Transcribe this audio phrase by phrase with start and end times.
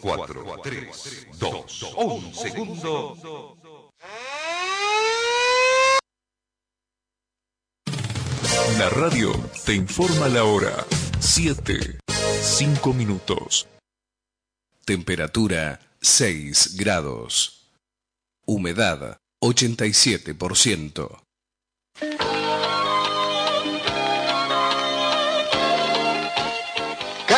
[0.00, 3.58] 4, 3, 2, 1 segundo.
[8.78, 9.32] La radio
[9.64, 10.84] te informa la hora.
[11.20, 11.98] 7,
[12.42, 13.66] 5 minutos.
[14.84, 17.70] Temperatura 6 grados.
[18.46, 21.24] Humedad 87%.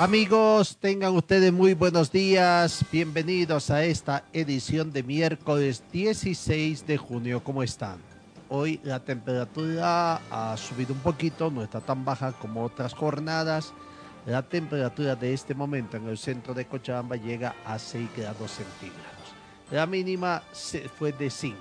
[0.00, 2.84] Amigos, tengan ustedes muy buenos días.
[2.92, 7.42] Bienvenidos a esta edición de miércoles 16 de junio.
[7.42, 7.98] ¿Cómo están?
[8.48, 13.72] Hoy la temperatura ha subido un poquito, no está tan baja como otras jornadas.
[14.24, 19.34] La temperatura de este momento en el centro de Cochabamba llega a 6 grados centígrados.
[19.72, 20.44] La mínima
[20.96, 21.58] fue de 5.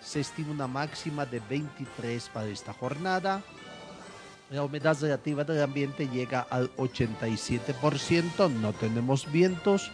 [0.00, 3.42] Se estima una máxima de 23 para esta jornada.
[4.54, 9.90] La humedad relativa del ambiente llega al 87%, no tenemos vientos.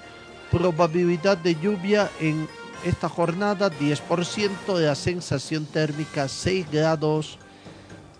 [0.50, 2.46] Probabilidad de lluvia en
[2.84, 7.38] esta jornada 10%, la sensación térmica 6 grados,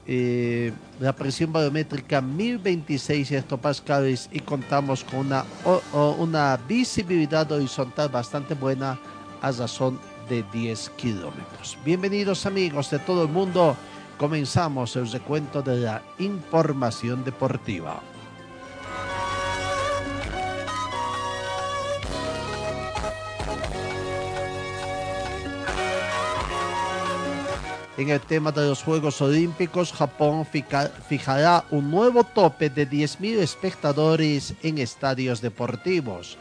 [0.06, 5.30] eh, la presión barométrica 1026 hectopascales y contamos con
[6.20, 8.98] una, visibilidad horizontal bastante buena
[9.42, 11.76] a razón de 10 kilómetros.
[11.84, 13.76] Bienvenidos amigos de todo el mundo.
[14.20, 18.02] Comenzamos el recuento de la información deportiva.
[27.96, 30.46] En el tema de los Juegos Olímpicos, Japón
[31.08, 36.36] fijará un nuevo tope de 10.000 espectadores en estadios deportivos.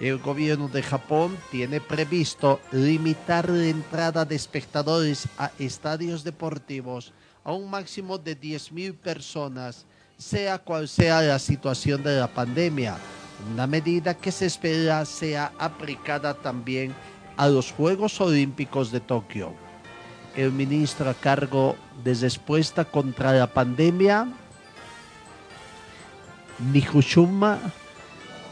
[0.00, 7.12] El gobierno de Japón tiene previsto limitar la entrada de espectadores a estadios deportivos
[7.44, 9.84] a un máximo de 10.000 personas,
[10.16, 12.96] sea cual sea la situación de la pandemia,
[13.52, 16.94] una medida que se espera sea aplicada también
[17.36, 19.52] a los Juegos Olímpicos de Tokio.
[20.34, 24.26] El ministro a cargo de respuesta contra la pandemia,
[26.72, 27.58] Nihushima,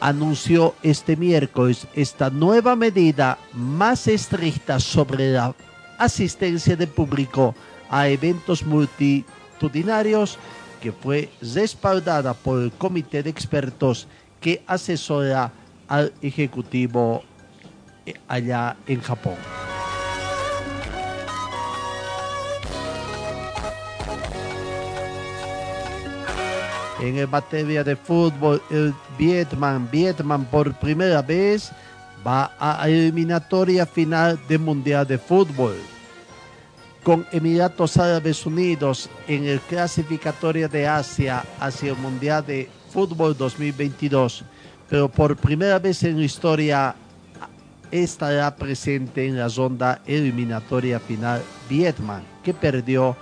[0.01, 5.55] anunció este miércoles esta nueva medida más estricta sobre la
[5.99, 7.55] asistencia de público
[7.93, 10.39] a eventos multitudinarios
[10.81, 14.09] que fue respaldada por el comité de expertos
[14.41, 15.53] que asesora
[15.87, 17.23] al ejecutivo
[18.07, 19.37] eh, allá en Japón.
[27.01, 31.73] En materia de fútbol, el Vietnam, Vietnam por primera vez
[32.27, 35.75] va a eliminatoria final del Mundial de Fútbol.
[37.03, 44.45] Con Emiratos Árabes Unidos en el clasificatorio de Asia hacia el Mundial de Fútbol 2022.
[44.89, 46.95] Pero por primera vez en la historia
[47.91, 53.17] estará presente en la ronda eliminatoria final Vietnam, que perdió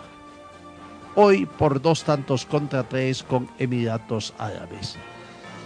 [1.14, 4.96] hoy por dos tantos contra tres con Emiratos Árabes.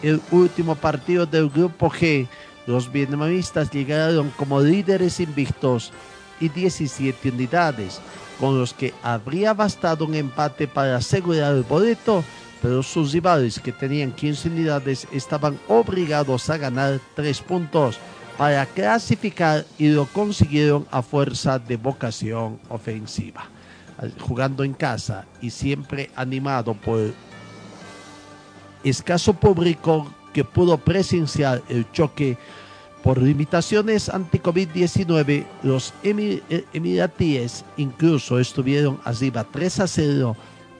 [0.02, 2.28] El último partido del grupo G,
[2.66, 5.92] los vietnamitas llegaron como líderes invictos
[6.40, 8.00] y 17 unidades,
[8.40, 12.24] con los que habría bastado un empate para asegurar el boleto,
[12.60, 17.98] pero sus rivales que tenían 15 unidades estaban obligados a ganar 3 puntos
[18.38, 23.44] para clasificar y lo consiguieron a fuerza de vocación ofensiva.
[24.20, 27.12] Jugando en casa y siempre animado por
[28.82, 32.36] escaso público que pudo presenciar el choque
[33.04, 40.36] por limitaciones anti-COVID-19, los eh, emiratíes incluso estuvieron arriba 3 a 0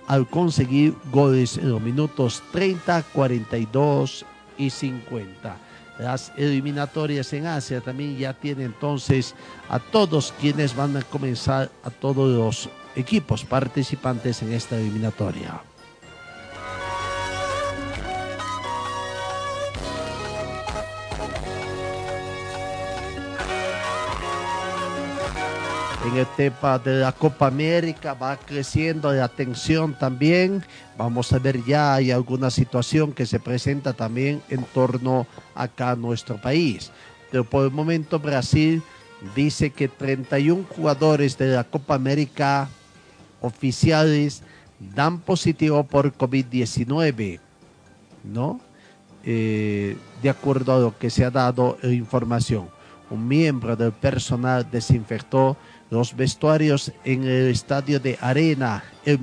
[0.07, 4.25] al conseguir goles en los minutos 30, 42
[4.57, 5.59] y 50.
[5.99, 9.35] Las eliminatorias en Asia también ya tienen entonces
[9.69, 15.61] a todos quienes van a comenzar, a todos los equipos participantes en esta eliminatoria.
[26.07, 30.63] En el tema de la Copa América va creciendo la tensión también.
[30.99, 35.97] Vamos a ver ya hay alguna situación que se presenta también en torno acá a
[35.97, 36.91] nuestro país.
[37.31, 38.83] Pero por el momento Brasil
[39.35, 42.69] dice que 31 jugadores de la Copa América
[43.41, 44.43] oficiales
[44.79, 47.41] dan positivo por COVID-19,
[48.25, 48.61] ¿no?
[49.25, 52.74] Eh, de acuerdo a lo que se ha dado información.
[53.11, 55.57] Un miembro del personal desinfectó
[55.91, 58.83] los vestuarios en el estadio de Arena.
[59.05, 59.21] El,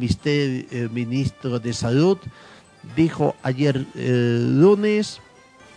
[0.92, 2.18] ministro de Salud
[2.96, 5.20] dijo ayer eh, lunes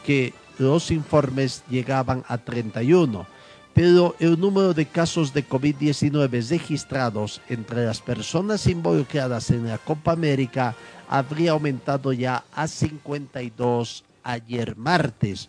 [0.05, 3.27] que los informes llegaban a 31,
[3.73, 10.13] pero el número de casos de COVID-19 registrados entre las personas involucradas en la Copa
[10.13, 10.77] América
[11.09, 15.49] habría aumentado ya a 52 ayer martes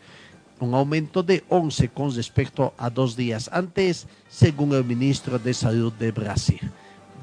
[0.60, 5.92] un aumento de 11 con respecto a dos días antes, según el ministro de Salud
[5.94, 6.60] de Brasil.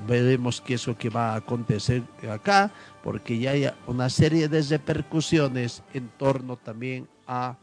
[0.06, 2.70] Veremos qué es lo que va a acontecer acá,
[3.02, 7.56] porque ya hay una serie de repercusiones en torno también a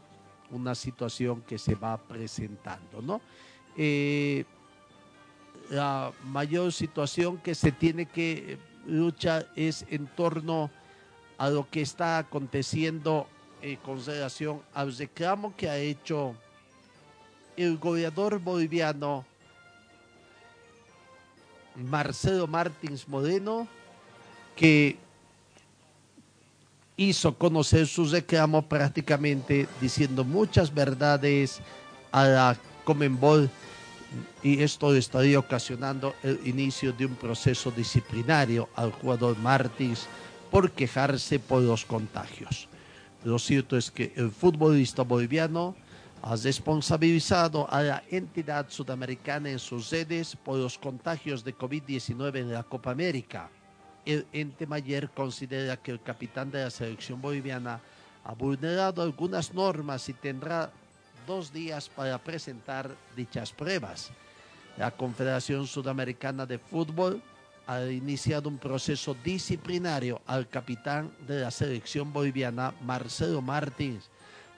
[0.50, 3.20] una situación que se va presentando, ¿no?
[3.76, 4.44] Eh,
[5.70, 10.70] la mayor situación que se tiene que luchar es en torno
[11.38, 13.28] a lo que está aconteciendo
[13.62, 16.34] en consideración al reclamo que ha hecho
[17.56, 19.24] el gobernador boliviano
[21.76, 23.66] Marcelo Martins Moreno,
[24.56, 24.98] que
[26.96, 31.60] hizo conocer su reclamo prácticamente diciendo muchas verdades
[32.12, 33.48] a la Comenbol
[34.42, 40.06] y esto estaría ocasionando el inicio de un proceso disciplinario al jugador Martins
[40.50, 42.68] por quejarse por los contagios.
[43.24, 45.76] Lo cierto es que el futbolista boliviano
[46.22, 52.52] ha responsabilizado a la entidad sudamericana en sus sedes por los contagios de COVID-19 en
[52.52, 53.50] la Copa América.
[54.06, 57.80] El ente mayor considera que el capitán de la selección boliviana
[58.24, 60.70] ha vulnerado algunas normas y tendrá
[61.26, 64.10] dos días para presentar dichas pruebas.
[64.78, 67.22] La Confederación Sudamericana de Fútbol
[67.66, 74.10] ha iniciado un proceso disciplinario al capitán de la selección boliviana, Marcelo Martins,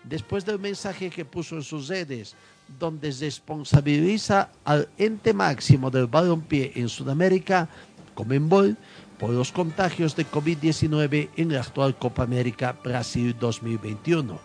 [0.05, 2.35] después del mensaje que puso en sus redes,
[2.79, 7.69] donde responsabiliza al ente máximo del balompié en Sudamérica,
[8.15, 8.77] Comenbol,
[9.19, 14.39] por los contagios de COVID-19 en la actual Copa América Brasil 2021.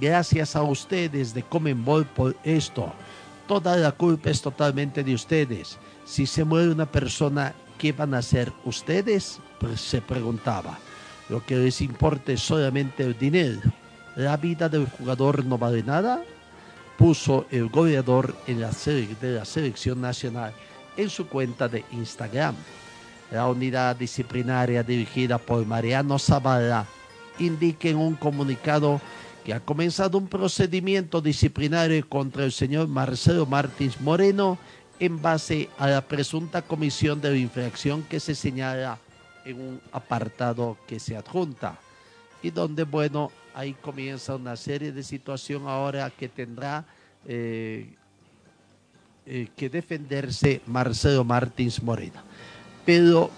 [0.00, 2.92] Gracias a ustedes de Comenbol por esto.
[3.46, 5.78] Toda la culpa es totalmente de ustedes.
[6.04, 9.40] Si se muere una persona ¿qué van a hacer ustedes?
[9.58, 10.78] Pues se preguntaba.
[11.28, 13.60] Lo que les importa es solamente el dinero.
[14.14, 16.22] La vida del jugador no vale nada,
[16.96, 20.52] puso el goleador en la de la selección nacional
[20.96, 22.54] en su cuenta de Instagram.
[23.30, 26.86] La unidad disciplinaria dirigida por Mariano Zavala
[27.38, 29.00] indica en un comunicado
[29.44, 34.58] que ha comenzado un procedimiento disciplinario contra el señor Marcelo Martins Moreno
[34.98, 38.98] en base a la presunta comisión de infracción que se señala
[39.44, 41.78] en un apartado que se adjunta
[42.42, 46.84] y donde, bueno, ahí comienza una serie de situaciones ahora que tendrá
[47.26, 47.94] eh,
[49.26, 52.22] eh, que defenderse Marcelo Martins Morena.
[52.84, 53.30] Pero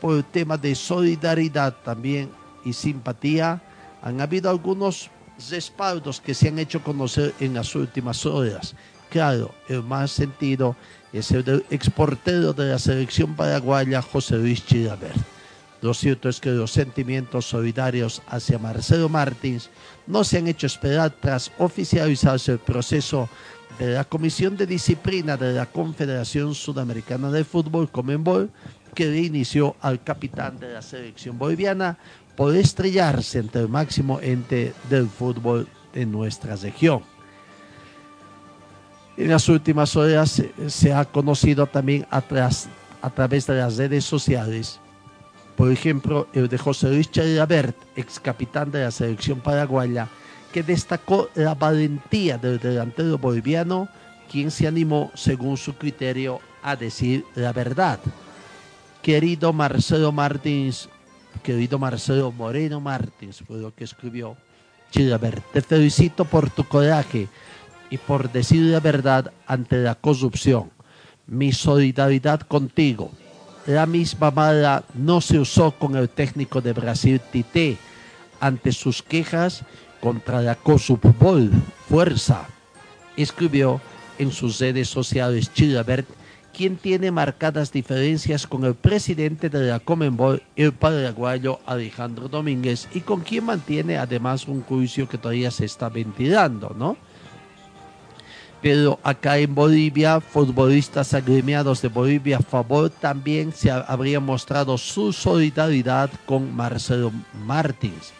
[0.00, 2.30] por el tema de solidaridad también
[2.64, 3.62] y simpatía,
[4.02, 5.10] han habido algunos
[5.50, 8.74] respaldos que se han hecho conocer en las últimas horas
[9.14, 10.74] claro, el más sentido
[11.12, 15.14] es el del exportero de la selección paraguaya, José Luis Chilabert.
[15.82, 19.70] Lo cierto es que los sentimientos solidarios hacia Marcelo Martins
[20.08, 23.28] no se han hecho esperar tras oficializarse el proceso
[23.78, 28.50] de la Comisión de Disciplina de la Confederación Sudamericana de Fútbol, Comenbol,
[28.96, 31.98] que le inició al capitán de la selección boliviana
[32.34, 37.13] por estrellarse entre el máximo ente del fútbol de nuestra región.
[39.16, 42.22] En las últimas horas se, ha conocido también a,
[43.02, 44.80] a, través de las redes sociales,
[45.56, 50.08] por ejemplo, el de José Luis Chalabert, ex capitán de la selección paraguaya,
[50.52, 53.88] que destacó la valentía del delantero boliviano,
[54.30, 58.00] quien se animó, según su criterio, a decir la verdad.
[59.00, 60.88] Querido Marcelo Martins,
[61.44, 64.36] querido Marcelo Moreno Martins, fue lo que escribió.
[64.90, 67.28] Chilabert, te felicito por tu coraje
[67.94, 70.72] y por decir la verdad ante la corrupción.
[71.28, 73.12] Mi solidaridad contigo.
[73.66, 77.78] La misma mala no se usó con el técnico de Brasil Tite
[78.40, 79.62] ante sus quejas
[80.00, 81.62] contra la corrupción.
[81.88, 82.48] Fuerza.
[83.16, 83.80] Escribió
[84.18, 86.08] en sus redes sociales Chilabert,
[86.52, 93.02] quien tiene marcadas diferencias con el presidente de la Comenbol, el paraguayo Alejandro Domínguez, y
[93.02, 96.96] con quien mantiene además un juicio que todavía se está ventilando, ¿no?
[98.64, 105.12] Pero acá en Bolivia, futbolistas agremiados de Bolivia a favor también se habría mostrado su
[105.12, 107.12] solidaridad con Marcelo
[107.44, 108.14] Martins.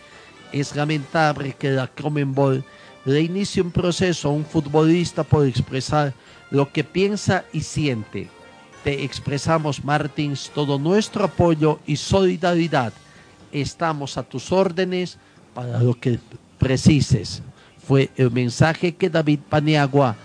[0.53, 2.63] Es lamentable que la Comenbol
[3.07, 6.13] le inicie un proceso a un futbolista por expresar
[6.51, 8.29] lo que piensa y siente.
[8.85, 12.93] Te expresamos, Martins, todo nuestro apoyo y solidaridad.
[13.51, 15.17] Estamos a tus órdenes
[15.55, 16.19] para lo que
[16.59, 17.41] precises.
[17.89, 20.17] Fue el mensaje que David Paniagua,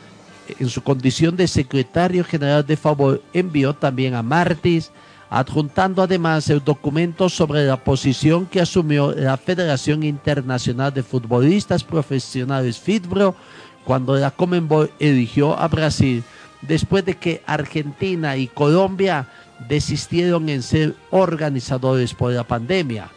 [0.59, 4.91] en su condición de secretario general de favor, envió también a Martins,
[5.29, 12.79] adjuntando además el documento sobre la posición que asumió la Federación Internacional de Futbolistas Profesionales
[12.79, 13.35] FITBRO
[13.85, 16.23] cuando la Comenbol eligió a Brasil
[16.61, 19.27] después de que Argentina y Colombia
[19.67, 23.09] desistieron en ser organizadores por la pandemia.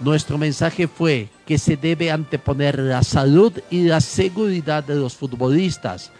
[0.00, 6.10] Nuestro mensaje fue que se debe anteponer la salud y la seguridad de los futbolistas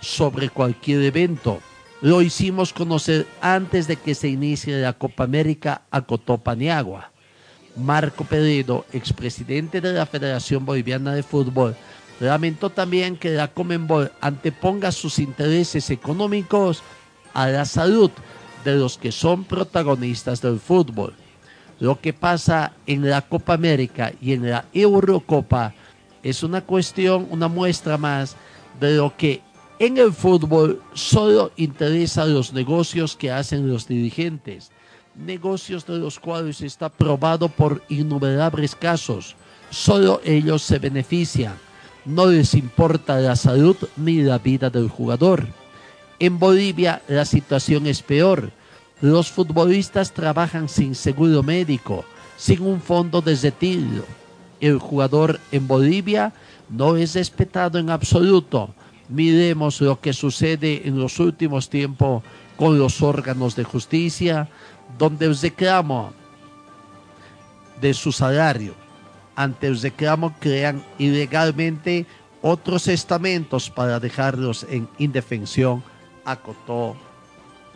[0.00, 1.60] sobre cualquier evento.
[2.00, 7.12] Lo hicimos conocer antes de que se inicie la Copa América a Cotopaniagua.
[7.76, 11.76] Marco Peredo, expresidente de la Federación Boliviana de Fútbol,
[12.20, 16.82] Lamentó también que la Comenbol anteponga sus intereses económicos
[17.32, 18.10] a la salud
[18.62, 21.14] de los que son protagonistas del fútbol.
[21.78, 25.72] Lo que pasa en la Copa América y en la Eurocopa
[26.22, 28.36] es una cuestión, una muestra más
[28.78, 29.40] de lo que
[29.80, 34.70] en el fútbol solo interesa los negocios que hacen los dirigentes,
[35.16, 39.34] negocios de los cuales está probado por innumerables casos.
[39.70, 41.54] Solo ellos se benefician
[42.04, 45.46] no les importa la salud ni la vida del jugador.
[46.18, 48.52] En Bolivia la situación es peor.
[49.00, 52.04] Los futbolistas trabajan sin seguro médico,
[52.36, 54.04] sin un fondo de retiro.
[54.60, 56.32] El jugador en Bolivia
[56.68, 58.74] no es respetado en absoluto.
[59.10, 62.22] Miremos lo que sucede en los últimos tiempos
[62.56, 64.48] con los órganos de justicia,
[64.96, 66.12] donde el reclamo
[67.80, 68.74] de su salario
[69.34, 72.06] ante el reclamo crean ilegalmente
[72.42, 75.82] otros estamentos para dejarlos en indefensión,
[76.24, 76.96] acotó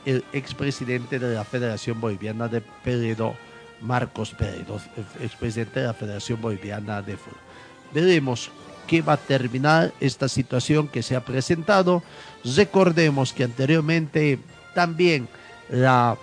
[0.04, 3.34] el expresidente de la Federación Boliviana de Peredo,
[3.80, 4.80] Marcos Peredo,
[5.20, 7.40] expresidente de la Federación Boliviana de Fútbol.
[7.92, 8.50] Veremos
[8.86, 12.02] qué va a terminar esta situación que se ha presentado.
[12.44, 14.38] Recordemos que anteriormente
[14.74, 15.28] también
[15.70, 16.16] la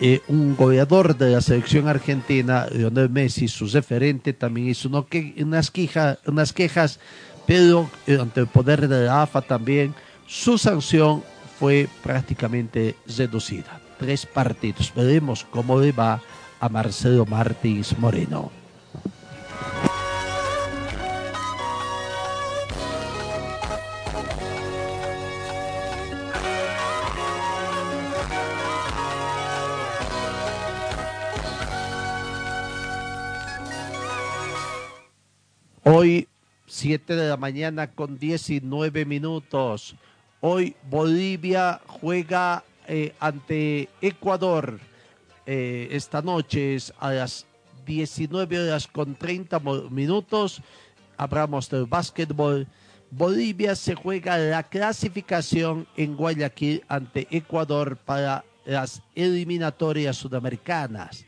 [0.00, 5.72] eh, un goleador de la selección argentina, Lionel Messi, su referente, también hizo unas,
[6.26, 6.98] unas quejas,
[7.46, 9.94] pero eh, ante el poder de la AFA también,
[10.26, 11.22] su sanción
[11.58, 13.80] fue prácticamente reducida.
[13.98, 14.92] Tres partidos.
[14.94, 16.20] Veremos cómo le va
[16.58, 18.63] a Marcelo Martins Moreno.
[36.74, 39.94] 7 de la mañana con 19 minutos.
[40.40, 44.80] Hoy Bolivia juega eh, ante Ecuador
[45.46, 47.46] eh, esta noche a las
[47.86, 50.60] 19 horas con 30 minutos.
[51.16, 52.66] Hablamos del básquetbol.
[53.08, 61.24] Bolivia se juega la clasificación en Guayaquil ante Ecuador para las eliminatorias sudamericanas.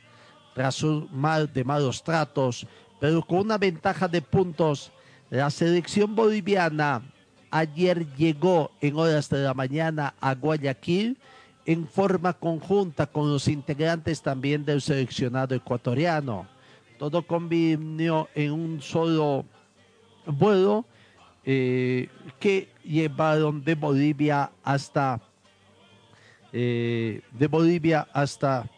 [0.57, 2.67] Tras un mal de malos tratos,
[2.99, 4.91] pero con una ventaja de puntos.
[5.31, 7.03] La selección boliviana
[7.51, 11.19] ayer llegó en horas de la mañana a Guayaquil
[11.65, 16.47] en forma conjunta con los integrantes también del seleccionado ecuatoriano.
[16.97, 19.45] Todo convino en un solo
[20.27, 20.85] vuelo
[21.45, 25.21] eh, que llevaron de Bolivia hasta
[26.53, 28.71] eh, de Bolivia hasta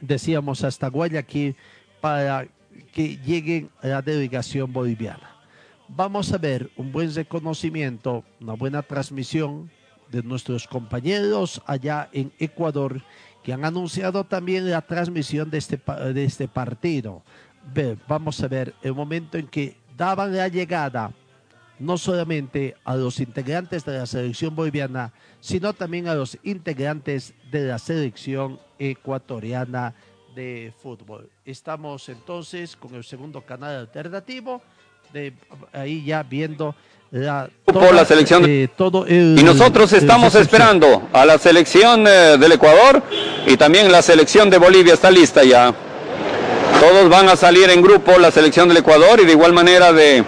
[0.00, 1.54] decíamos hasta Guayaquil
[2.00, 2.46] para
[2.92, 5.37] que lleguen a la delegación boliviana.
[5.88, 9.70] Vamos a ver un buen reconocimiento, una buena transmisión
[10.10, 13.02] de nuestros compañeros allá en Ecuador
[13.42, 15.80] que han anunciado también la transmisión de este,
[16.12, 17.22] de este partido.
[18.06, 21.10] vamos a ver el momento en que daban la llegada
[21.78, 27.66] no solamente a los integrantes de la selección boliviana, sino también a los integrantes de
[27.66, 29.94] la selección ecuatoriana
[30.34, 31.30] de fútbol.
[31.44, 34.60] Estamos entonces con el segundo canal alternativo
[35.12, 35.32] de
[35.72, 36.74] ahí ya viendo
[37.10, 40.42] la, Por la selección eh, todo el- Y nosotros el estamos recepción.
[40.62, 43.02] esperando a la selección eh, del Ecuador
[43.46, 45.72] y también la selección de Bolivia está lista ya.
[46.80, 50.22] Todos van a salir en grupo, la selección del Ecuador y de igual manera de,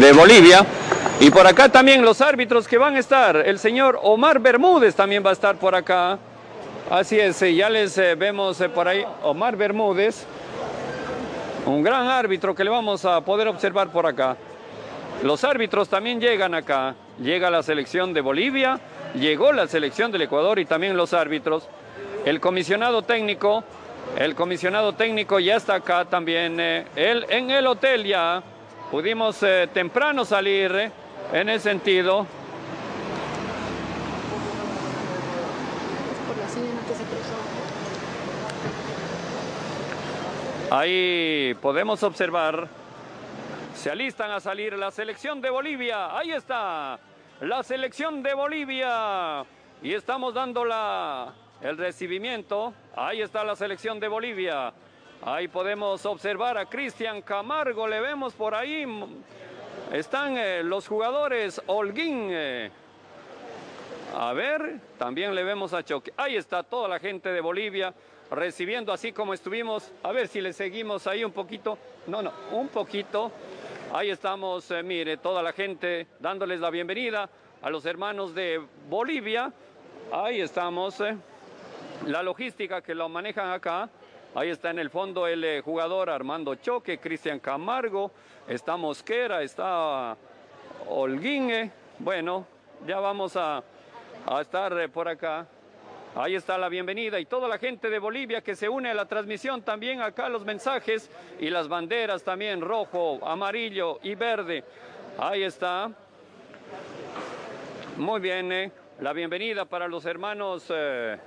[0.00, 0.64] de Bolivia.
[1.20, 3.36] Y por acá también los árbitros que van a estar.
[3.36, 6.18] El señor Omar Bermúdez también va a estar por acá.
[6.90, 9.04] Así es, eh, ya les eh, vemos eh, por ahí.
[9.22, 10.24] Omar Bermúdez,
[11.66, 14.36] un gran árbitro que le vamos a poder observar por acá.
[15.22, 16.94] Los árbitros también llegan acá.
[17.20, 18.80] Llega la selección de Bolivia,
[19.14, 21.68] llegó la selección del Ecuador y también los árbitros.
[22.24, 23.62] El comisionado técnico,
[24.18, 26.58] el comisionado técnico ya está acá también.
[26.58, 28.42] eh, él en el hotel ya
[28.90, 30.90] pudimos eh, temprano salir eh,
[31.32, 32.26] en ese sentido.
[36.26, 37.34] por la señora que se cruzó.
[40.76, 42.66] Ahí podemos observar.
[43.76, 46.18] Se alistan a salir la selección de Bolivia.
[46.18, 46.98] Ahí está.
[47.42, 49.44] La selección de Bolivia.
[49.80, 52.74] Y estamos dando la, el recibimiento.
[52.96, 54.72] Ahí está la selección de Bolivia.
[55.22, 57.86] Ahí podemos observar a Cristian Camargo.
[57.86, 58.84] Le vemos por ahí.
[59.92, 62.30] Están eh, los jugadores Holguín.
[62.32, 62.72] eh,
[64.12, 66.12] a ver, también le vemos a Choque.
[66.16, 67.94] Ahí está toda la gente de Bolivia
[68.30, 69.90] recibiendo así como estuvimos.
[70.02, 71.78] A ver si le seguimos ahí un poquito.
[72.06, 73.30] No, no, un poquito.
[73.92, 77.28] Ahí estamos, eh, mire, toda la gente dándoles la bienvenida
[77.62, 79.52] a los hermanos de Bolivia.
[80.12, 81.00] Ahí estamos.
[81.00, 81.16] eh,
[82.06, 83.88] La logística que lo manejan acá.
[84.34, 88.10] Ahí está en el fondo el eh, jugador Armando Choque, Cristian Camargo,
[88.48, 90.16] está Mosquera, está
[90.88, 91.70] Holguín.
[92.00, 92.44] Bueno,
[92.84, 93.62] ya vamos a,
[94.26, 95.46] a estar por acá.
[96.16, 99.04] Ahí está la bienvenida y toda la gente de Bolivia que se une a la
[99.04, 104.62] transmisión también acá los mensajes y las banderas también rojo, amarillo y verde.
[105.18, 105.90] Ahí está.
[107.96, 111.18] Muy bien, eh, la bienvenida para los hermanos, eh,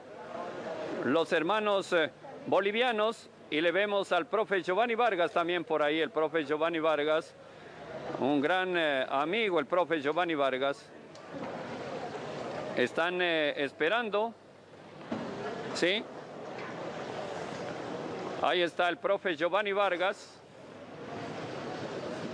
[1.04, 2.10] los hermanos eh,
[2.46, 7.36] bolivianos y le vemos al profe Giovanni Vargas también por ahí, el profe Giovanni Vargas,
[8.22, 10.90] un gran amigo, el profe Giovanni Vargas.
[12.78, 14.34] Están esperando,
[15.78, 16.04] ¿sí?
[18.42, 20.42] Ahí está el profe Giovanni Vargas.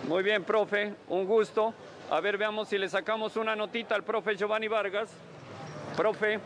[0.08, 1.74] Muy bien, profe, un gusto.
[2.10, 5.10] A ver, veamos si le sacamos una notita al profe Giovanni Vargas.
[5.98, 6.40] Profe,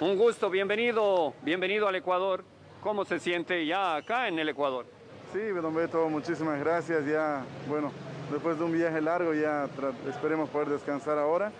[0.00, 2.44] un gusto, bienvenido, bienvenido al Ecuador.
[2.82, 4.86] ¿Cómo se siente ya acá en el Ecuador?
[5.34, 7.04] Sí, don Beto, muchísimas gracias.
[7.04, 7.92] Ya, bueno,
[8.30, 9.68] después de un viaje largo, ya
[10.08, 11.52] esperemos poder descansar ahora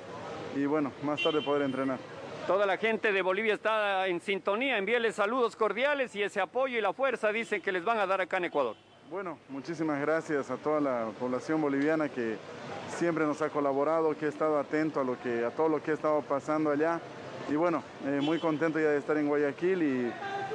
[0.55, 1.99] y bueno, más tarde poder entrenar.
[2.47, 6.81] Toda la gente de Bolivia está en sintonía, envíeles saludos cordiales y ese apoyo y
[6.81, 8.77] la fuerza dicen que les van a dar acá en Ecuador.
[9.11, 12.37] Bueno, muchísimas gracias a toda la población boliviana que
[12.89, 15.91] siempre nos ha colaborado, que ha estado atento a, lo que, a todo lo que
[15.91, 17.01] ha estado pasando allá.
[17.49, 20.13] Y bueno, eh, muy contento ya de estar en Guayaquil y,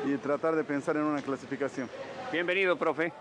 [0.10, 1.90] y tratar de pensar en una clasificación.
[2.32, 3.12] Bienvenido, profe.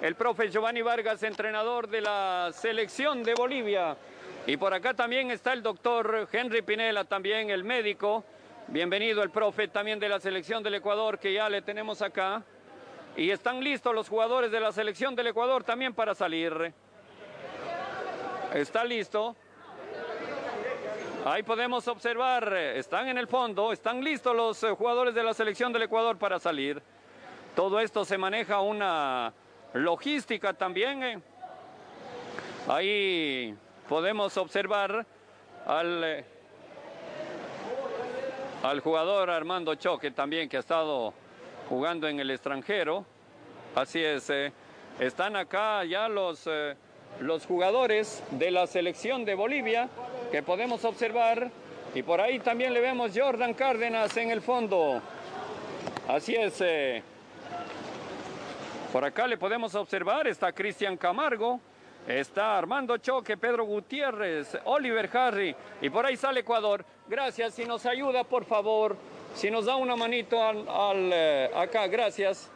[0.00, 3.98] El profe Giovanni Vargas, entrenador de la selección de Bolivia.
[4.48, 8.24] Y por acá también está el doctor Henry Pinela, también el médico.
[8.68, 12.42] Bienvenido el profe también de la selección del Ecuador, que ya le tenemos acá.
[13.14, 16.72] Y están listos los jugadores de la selección del Ecuador también para salir.
[18.54, 19.36] Está listo.
[21.26, 25.82] Ahí podemos observar, están en el fondo, están listos los jugadores de la selección del
[25.82, 26.82] Ecuador para salir.
[27.54, 29.30] Todo esto se maneja una
[29.74, 31.02] logística también.
[31.02, 31.20] eh.
[32.66, 33.54] Ahí
[33.88, 35.06] podemos observar
[35.66, 36.24] al, eh,
[38.62, 41.14] al jugador Armando Choque también que ha estado
[41.68, 43.06] jugando en el extranjero.
[43.74, 44.52] Así es, eh,
[45.00, 46.76] están acá ya los, eh,
[47.20, 49.88] los jugadores de la selección de Bolivia
[50.30, 51.50] que podemos observar.
[51.94, 55.00] Y por ahí también le vemos Jordan Cárdenas en el fondo.
[56.06, 56.62] Así es.
[58.92, 61.60] por acá le podemos observar, está Cristian Camargo,
[62.08, 66.84] está Armando Choque, Pedro Gutiérrez, Oliver Harry y por ahí sale Ecuador.
[67.06, 68.96] Gracias, si nos ayuda por favor,
[69.34, 72.50] si nos da una manito al, eh, acá, gracias.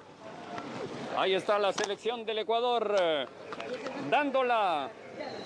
[1.17, 3.27] Ahí está la selección del Ecuador eh,
[4.11, 4.89] dando la,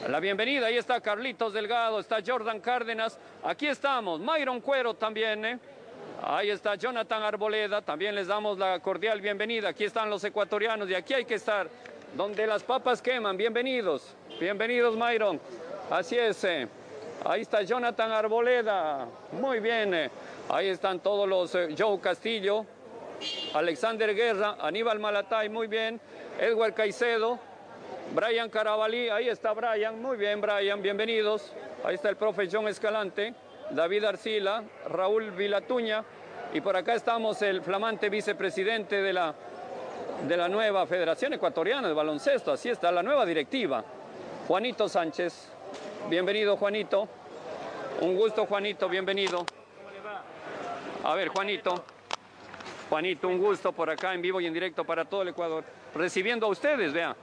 [0.09, 0.66] la bienvenida.
[0.66, 3.19] Ahí está Carlitos Delgado, está Jordan Cárdenas.
[3.42, 5.45] Aquí estamos, Myron Cuero también.
[5.45, 5.59] eh.
[6.23, 9.69] Ahí está Jonathan Arboleda, también les damos la cordial bienvenida.
[9.69, 11.69] Aquí están los ecuatorianos y aquí hay que estar.
[12.16, 14.14] Donde las papas queman, bienvenidos.
[14.40, 15.38] Bienvenidos, Myron.
[15.90, 16.42] Así es.
[16.44, 16.66] eh.
[17.26, 19.07] Ahí está Jonathan Arboleda.
[19.33, 19.92] Muy bien.
[19.92, 20.11] eh.
[20.48, 22.64] Ahí están todos los eh, Joe Castillo,
[23.52, 26.00] Alexander Guerra, Aníbal Malatay, muy bien.
[26.40, 27.38] Edward Caicedo.
[28.14, 31.52] Brian Carabalí, ahí está Brian, muy bien Brian, bienvenidos.
[31.85, 33.35] Ahí está el profe John Escalante,
[33.72, 36.02] David Arcila, Raúl Vilatuña
[36.55, 39.35] y por acá estamos el flamante vicepresidente de la,
[40.22, 43.85] de la nueva Federación Ecuatoriana de Baloncesto, así está la nueva directiva,
[44.48, 45.50] Juanito Sánchez.
[46.09, 47.09] Bienvenido Juanito,
[48.00, 49.44] un gusto Juanito, bienvenido.
[51.05, 51.85] A ver Juanito,
[52.88, 56.46] Juanito, un gusto por acá en vivo y en directo para todo el Ecuador, recibiendo
[56.46, 57.14] a ustedes, vea.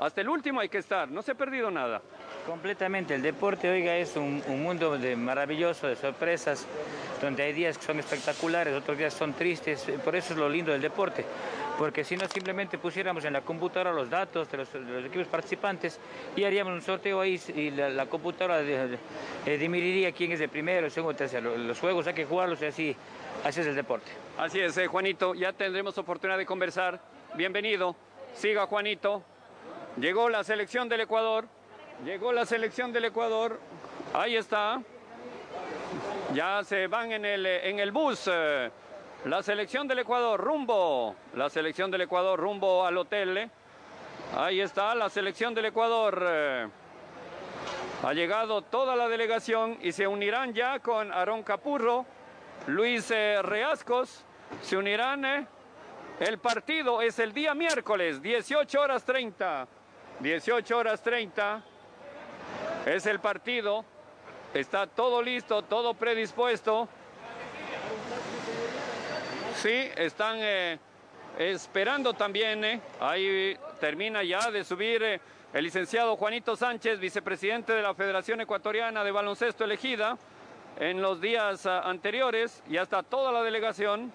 [0.00, 2.00] Hasta el último hay que estar, no se ha perdido nada.
[2.46, 6.66] Completamente, el deporte, oiga, es un, un mundo de maravilloso, de sorpresas,
[7.20, 10.70] donde hay días que son espectaculares, otros días son tristes, por eso es lo lindo
[10.70, 11.24] del deporte,
[11.78, 15.28] porque si no simplemente pusiéramos en la computadora los datos de los, de los equipos
[15.28, 16.00] participantes
[16.34, 18.98] y haríamos un sorteo ahí y la, computadora eh,
[19.58, 21.56] dimitiría quién es el primero, el segundo, el tercero.
[21.56, 22.96] Los juegos hay que jugarlos y así,
[23.44, 24.10] así es el deporte.
[24.36, 27.00] Así es, eh, Juanito, ya tendremos oportunidad de conversar.
[27.34, 27.94] Bienvenido,
[28.34, 29.22] siga Juanito.
[30.00, 31.46] Llegó la selección del Ecuador,
[32.04, 33.60] llegó la selección del Ecuador,
[34.14, 34.82] ahí está.
[36.34, 38.28] Ya se van en el, eh, en el bus.
[39.24, 41.16] La selección del Ecuador, rumbo.
[41.34, 43.36] La selección del Ecuador, rumbo al hotel.
[43.38, 43.50] eh.
[44.36, 46.22] Ahí está la selección del Ecuador.
[46.24, 46.68] eh.
[48.04, 52.06] Ha llegado toda la delegación y se unirán ya con Aarón Capurro,
[52.68, 54.24] Luis eh, Reascos.
[54.62, 55.48] Se unirán.
[56.20, 59.66] El partido es el día miércoles, 18 horas 30.
[60.20, 61.62] 18 horas 30.
[62.86, 63.84] Es el partido.
[64.54, 66.88] Está todo listo, todo predispuesto.
[69.62, 70.78] Sí, están eh,
[71.36, 72.64] esperando también.
[72.64, 72.80] eh.
[73.00, 75.20] Ahí termina ya de subir eh,
[75.52, 80.16] el licenciado Juanito Sánchez, vicepresidente de la Federación Ecuatoriana de Baloncesto Elegida.
[80.78, 84.12] En los días ah, anteriores ya está toda la delegación.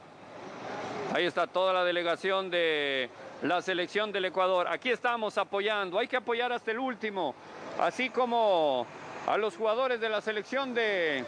[1.13, 3.09] Ahí está toda la delegación de
[3.41, 4.69] la selección del Ecuador.
[4.69, 5.99] Aquí estamos apoyando.
[5.99, 7.35] Hay que apoyar hasta el último.
[7.81, 8.87] Así como
[9.27, 11.25] a los jugadores de la selección de,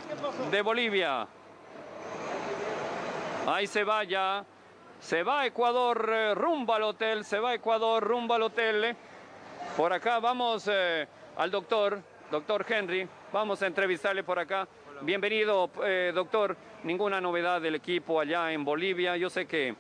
[0.52, 1.28] de Bolivia.
[3.48, 4.44] Ahí se va ya.
[5.00, 7.24] Se va Ecuador eh, rumbo al hotel.
[7.24, 8.84] Se va Ecuador rumbo al hotel.
[8.86, 8.96] eh.
[9.78, 13.08] Por acá vamos eh, al doctor, doctor Henry.
[13.32, 14.68] Vamos a entrevistarle por acá.
[15.02, 16.58] Bienvenido, eh, doctor.
[16.84, 19.16] Ninguna novedad del equipo allá en Bolivia.
[19.18, 19.76] Yo sé que...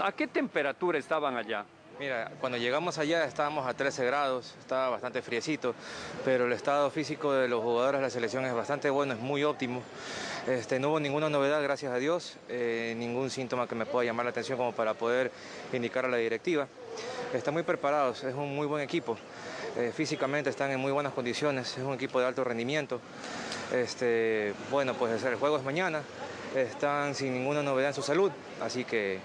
[0.00, 1.64] ¿A qué temperatura estaban allá?
[2.00, 5.76] Mira, cuando llegamos allá estábamos a 13 grados, estaba bastante friecito,
[6.24, 9.44] pero el estado físico de los jugadores de la selección es bastante bueno, es muy
[9.44, 9.80] óptimo.
[10.48, 14.26] Este, no hubo ninguna novedad, gracias a Dios, eh, ningún síntoma que me pueda llamar
[14.26, 15.30] la atención como para poder
[15.72, 16.66] indicar a la directiva.
[17.32, 19.16] Están muy preparados, es un muy buen equipo.
[19.76, 23.00] Eh, físicamente están en muy buenas condiciones, es un equipo de alto rendimiento.
[23.72, 26.02] Este, bueno, pues el juego es mañana,
[26.56, 29.20] están sin ninguna novedad en su salud, así que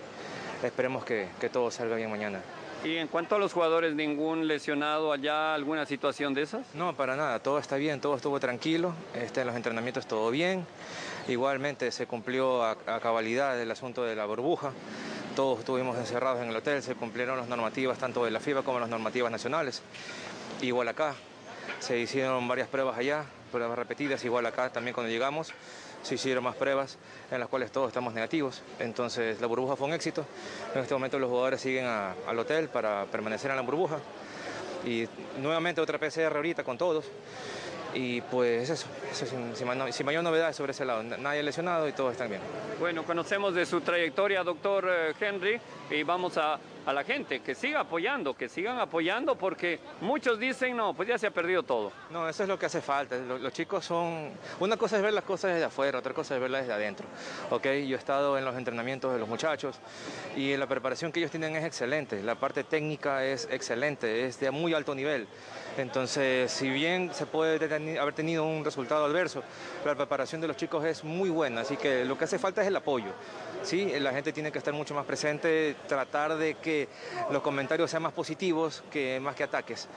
[0.62, 2.42] esperemos que, que todo salga bien mañana.
[2.84, 5.54] Y en cuanto a los jugadores, ¿ningún lesionado allá?
[5.54, 6.66] ¿Alguna situación de esas?
[6.74, 10.66] No, para nada, todo está bien, todo estuvo tranquilo, este, los entrenamientos todo bien,
[11.28, 14.72] igualmente se cumplió a, a cabalidad el asunto de la burbuja,
[15.36, 18.80] todos estuvimos encerrados en el hotel, se cumplieron las normativas tanto de la FIBA como
[18.80, 19.82] las normativas nacionales,
[20.62, 21.16] igual acá,
[21.80, 25.52] se hicieron varias pruebas allá, pruebas repetidas, igual acá también cuando llegamos,
[26.04, 26.98] se hicieron más pruebas
[27.32, 28.62] en las cuales todos estamos negativos.
[28.80, 30.26] Entonces la burbuja fue un éxito.
[30.74, 34.00] En este momento los jugadores siguen al hotel para permanecer en la burbuja.
[34.86, 35.08] Y
[35.42, 37.06] nuevamente otra PCR ahorita con todos.
[37.94, 41.02] Y pues eso, sin, sin mayor novedad sobre ese lado.
[41.02, 42.42] Nadie lesionado y todos están bien.
[42.80, 45.60] Bueno, conocemos de su trayectoria, doctor eh, Henry,
[45.90, 46.60] y vamos a,
[46.90, 51.18] a la gente que siga apoyando, que sigan apoyando, porque muchos dicen, no, pues ya
[51.18, 51.92] se ha perdido todo.
[52.10, 53.16] No, eso es lo que hace falta.
[53.18, 54.32] Lo- Los, chicos son...
[54.60, 57.06] Una cosa es ver las cosas desde afuera, otra cosa es verlas desde adentro.
[57.52, 57.64] ¿ok?
[57.88, 59.80] Yo he estado en los entrenamientos de los muchachos
[60.36, 62.22] y la preparación que ellos tienen es excelente.
[62.24, 65.28] La parte técnica es excelente, es de muy alto nivel.
[65.78, 69.44] Entonces, si bien se puede teni- haber tenido un resultado adverso,
[69.86, 71.62] la preparación de los chicos es muy buena.
[71.62, 73.12] Así que lo que hace falta es el apoyo.
[73.64, 74.00] ¿sí?
[74.00, 76.79] La gente tiene que estar mucho más presente, tratar de que
[77.32, 79.88] los comentarios sean más positivos que más que ataques.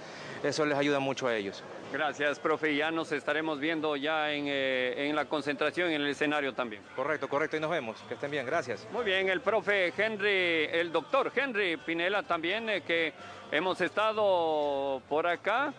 [0.42, 1.62] Eso les ayuda mucho a ellos.
[1.92, 6.54] Gracias, profe, ya nos estaremos viendo ya en, eh, en la concentración, en el escenario
[6.54, 6.82] también.
[6.96, 8.02] Correcto, correcto, y nos vemos.
[8.08, 8.86] Que estén bien, gracias.
[8.92, 13.12] Muy bien, el profe Henry, el doctor Henry Pinela también, eh, que
[13.52, 15.72] hemos estado por acá.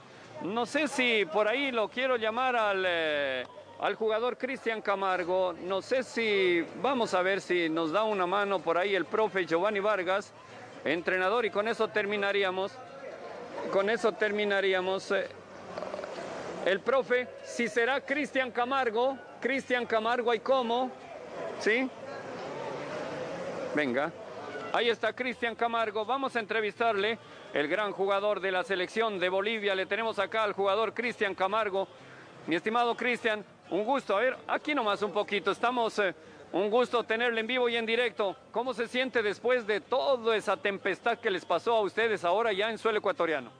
[0.44, 3.44] No sé si por ahí lo quiero llamar al, eh,
[3.80, 5.54] al jugador Cristian Camargo.
[5.54, 9.46] No sé si, vamos a ver si nos da una mano por ahí el profe
[9.46, 10.34] Giovanni Vargas,
[10.86, 12.72] entrenador, y con eso terminaríamos.
[13.72, 15.12] Con eso terminaríamos.
[15.12, 15.28] eh,
[16.66, 20.92] el profe, si será Cristian Camargo, Cristian Camargo, ¿hay cómo?
[21.60, 21.90] ¿Sí?
[23.76, 24.12] Venga.
[24.72, 26.06] Ahí está Cristian Camargo.
[26.06, 27.20] Vamos a entrevistarle
[27.54, 29.76] el gran jugador de la selección de Bolivia.
[29.76, 31.88] Le tenemos acá al jugador Cristian Camargo.
[32.48, 34.18] Mi estimado Cristian, un gusto.
[34.18, 35.52] A ver, aquí nomás un poquito.
[35.52, 36.16] Estamos, eh,
[36.54, 38.36] un gusto tenerle en vivo y en directo.
[38.52, 42.70] ¿Cómo se siente después de toda esa tempestad que les pasó a ustedes ahora ya
[42.70, 43.52] en suelo ecuatoriano?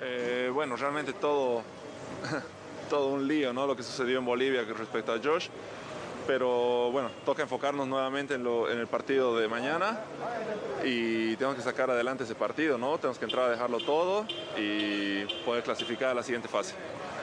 [0.00, 1.62] Eh, bueno, realmente todo,
[2.90, 3.66] todo un lío, ¿no?
[3.66, 5.48] Lo que sucedió en Bolivia respecto a Josh.
[6.26, 9.98] Pero bueno, toca enfocarnos nuevamente en, lo- en el partido de mañana
[10.84, 12.98] y tenemos que sacar adelante ese partido, ¿no?
[12.98, 14.26] Tenemos que entrar a dejarlo todo
[14.58, 16.74] y poder clasificar a la siguiente fase.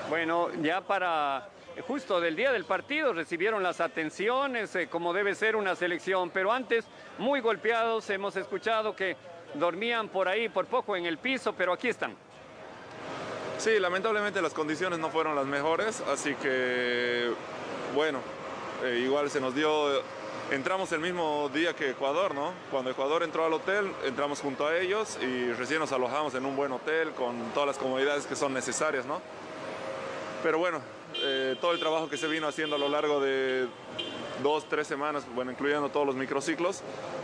[0.09, 1.47] Bueno, ya para
[1.81, 6.51] justo del día del partido recibieron las atenciones eh, como debe ser una selección, pero
[6.51, 6.85] antes
[7.17, 9.15] muy golpeados, hemos escuchado que
[9.53, 12.15] dormían por ahí por poco en el piso, pero aquí están.
[13.57, 17.31] Sí, lamentablemente las condiciones no fueron las mejores, así que
[17.93, 18.19] bueno,
[18.83, 20.01] eh, igual se nos dio,
[20.51, 22.51] entramos el mismo día que Ecuador, ¿no?
[22.69, 26.55] Cuando Ecuador entró al hotel, entramos junto a ellos y recién nos alojamos en un
[26.55, 29.21] buen hotel con todas las comodidades que son necesarias, ¿no?
[30.43, 30.81] Pero bueno,
[31.23, 33.67] eh, todo el trabajo que se vino haciendo a lo largo de
[34.43, 36.81] dos, tres semanas, bueno, incluyendo todos los microciclos,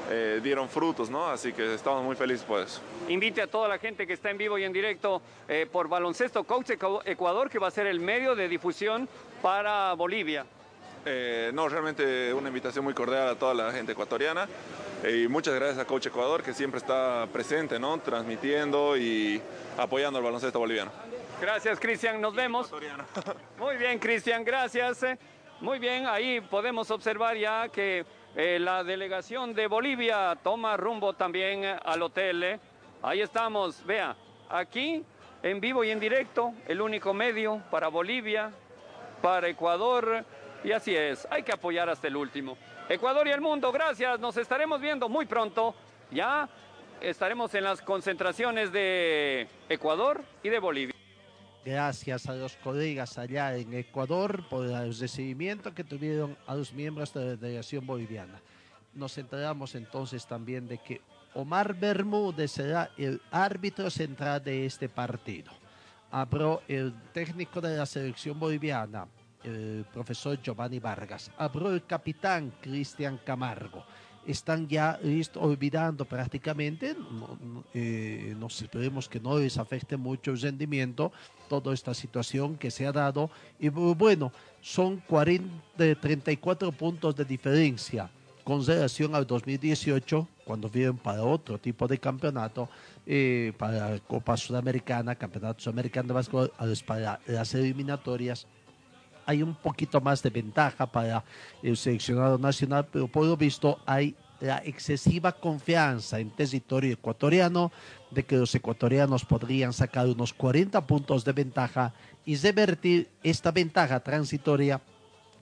[0.10, 1.28] eh, dieron frutos, ¿no?
[1.28, 2.82] Así que estamos muy felices por eso.
[3.10, 6.44] Invite a toda la gente que está en vivo y en directo eh, por Baloncesto
[6.44, 9.08] Coach Ecu- Ecuador, que va a ser el medio de difusión
[9.42, 10.46] para Bolivia.
[11.06, 14.48] Eh, no, realmente una invitación muy cordial a toda la gente ecuatoriana
[15.04, 17.98] eh, y muchas gracias a Coach Ecuador que siempre está presente, ¿no?
[18.00, 19.42] Transmitiendo y
[19.78, 20.92] apoyando al baloncesto boliviano.
[21.42, 22.22] Gracias, Cristian.
[22.22, 22.72] Nos vemos.
[23.58, 25.04] Muy bien, Cristian, gracias.
[25.60, 31.66] Muy bien, ahí podemos observar ya que eh, la delegación de Bolivia toma rumbo también
[31.84, 32.44] al hotel.
[32.44, 32.60] eh.
[33.02, 34.16] Ahí estamos, vea,
[34.50, 35.04] aquí
[35.42, 38.52] en vivo y en directo, el único medio para Bolivia,
[39.24, 40.24] para Ecuador,
[40.64, 42.56] y así es, hay que apoyar hasta el último.
[42.88, 45.74] Ecuador y el mundo, gracias, nos estaremos viendo muy pronto.
[46.12, 46.48] Ya
[47.02, 51.01] estaremos en las concentraciones de Ecuador y de Bolivia.
[51.64, 57.14] Gracias a los colegas allá en Ecuador por el recibimiento que tuvieron a los miembros
[57.14, 58.42] de la delegación boliviana.
[58.96, 61.02] Nos enteramos entonces también de que
[61.36, 65.52] Omar Bermúdez será el árbitro central de este partido.
[66.10, 69.08] Habló el técnico de la selección boliviana,
[69.44, 71.32] el profesor Giovanni Vargas.
[71.38, 73.86] Habló el capitán Cristian Camargo
[74.28, 75.00] están ya
[75.36, 81.12] olvidando prácticamente, no, no, eh, nos esperemos que no les afecte mucho el rendimiento,
[81.50, 83.30] toda esta situación que se ha dado.
[83.60, 84.32] Y bu- bueno,
[84.62, 85.46] son 40,
[86.00, 88.10] 34 puntos de diferencia
[88.44, 92.68] con relación al 2018, cuando vienen para otro tipo de campeonato,
[93.06, 96.52] eh, para Copa Sudamericana, Campeonato Sudamericano de Básquetbol,
[96.86, 98.48] para las eliminatorias
[99.26, 101.24] hay un poquito más de ventaja para
[101.62, 107.72] el seleccionado nacional, pero por lo visto hay la excesiva confianza en territorio ecuatoriano
[108.10, 111.94] de que los ecuatorianos podrían sacar unos 40 puntos de ventaja
[112.26, 114.82] y revertir esta ventaja transitoria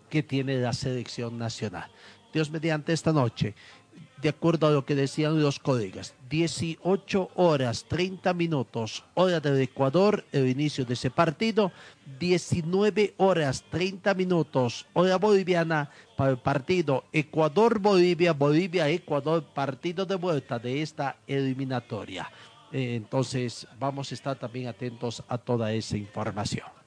[0.09, 1.89] que tiene la selección nacional.
[2.33, 3.55] Dios mediante esta noche,
[4.21, 10.25] de acuerdo a lo que decían los colegas, 18 horas 30 minutos, hora del Ecuador,
[10.31, 11.71] el inicio de ese partido,
[12.19, 20.81] 19 horas 30 minutos, hora boliviana, para el partido Ecuador-Bolivia, Bolivia-Ecuador, partido de vuelta de
[20.81, 22.29] esta eliminatoria.
[22.71, 26.78] Eh, entonces, vamos a estar también atentos a toda esa información.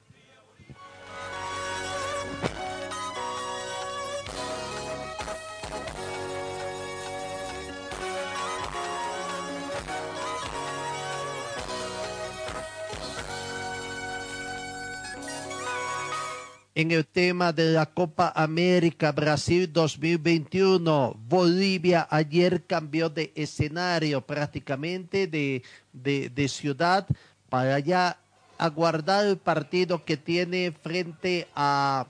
[16.75, 21.15] En el tema de la Copa América Brasil 2021.
[21.27, 27.07] Bolivia ayer cambió de escenario prácticamente de, de, ciudad
[27.49, 28.17] para ya
[28.57, 32.07] aguardar el partido que tiene frente a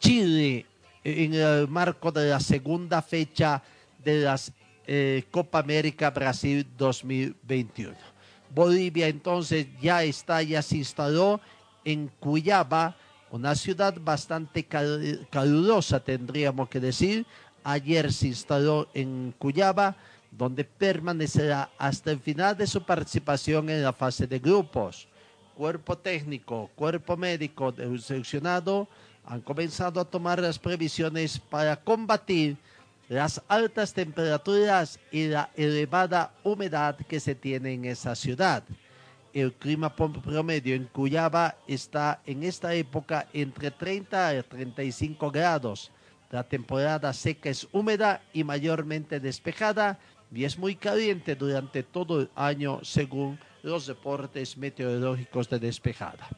[0.00, 0.66] Chile
[1.02, 3.62] en el marco de la segunda fecha
[4.04, 4.52] de las
[4.86, 7.94] eh, Copa América Brasil 2021.
[8.54, 11.40] Bolivia entonces ya está, ya se instaló
[11.84, 12.96] en Cuyaba,
[13.34, 17.26] una ciudad bastante cal- calurosa, tendríamos que decir.
[17.64, 19.96] Ayer se instaló en Cuyaba,
[20.30, 25.08] donde permanecerá hasta el final de su participación en la fase de grupos.
[25.56, 28.86] Cuerpo técnico, cuerpo médico del seleccionado
[29.24, 32.56] han comenzado a tomar las previsiones para combatir
[33.08, 38.62] las altas temperaturas y la elevada humedad que se tiene en esa ciudad.
[39.34, 45.90] El clima prom- promedio en Cuyaba está en esta época entre 30 a 35 grados.
[46.30, 49.98] La temporada seca es húmeda y mayormente despejada,
[50.32, 56.28] y es muy caliente durante todo el año según los deportes meteorológicos de despejada.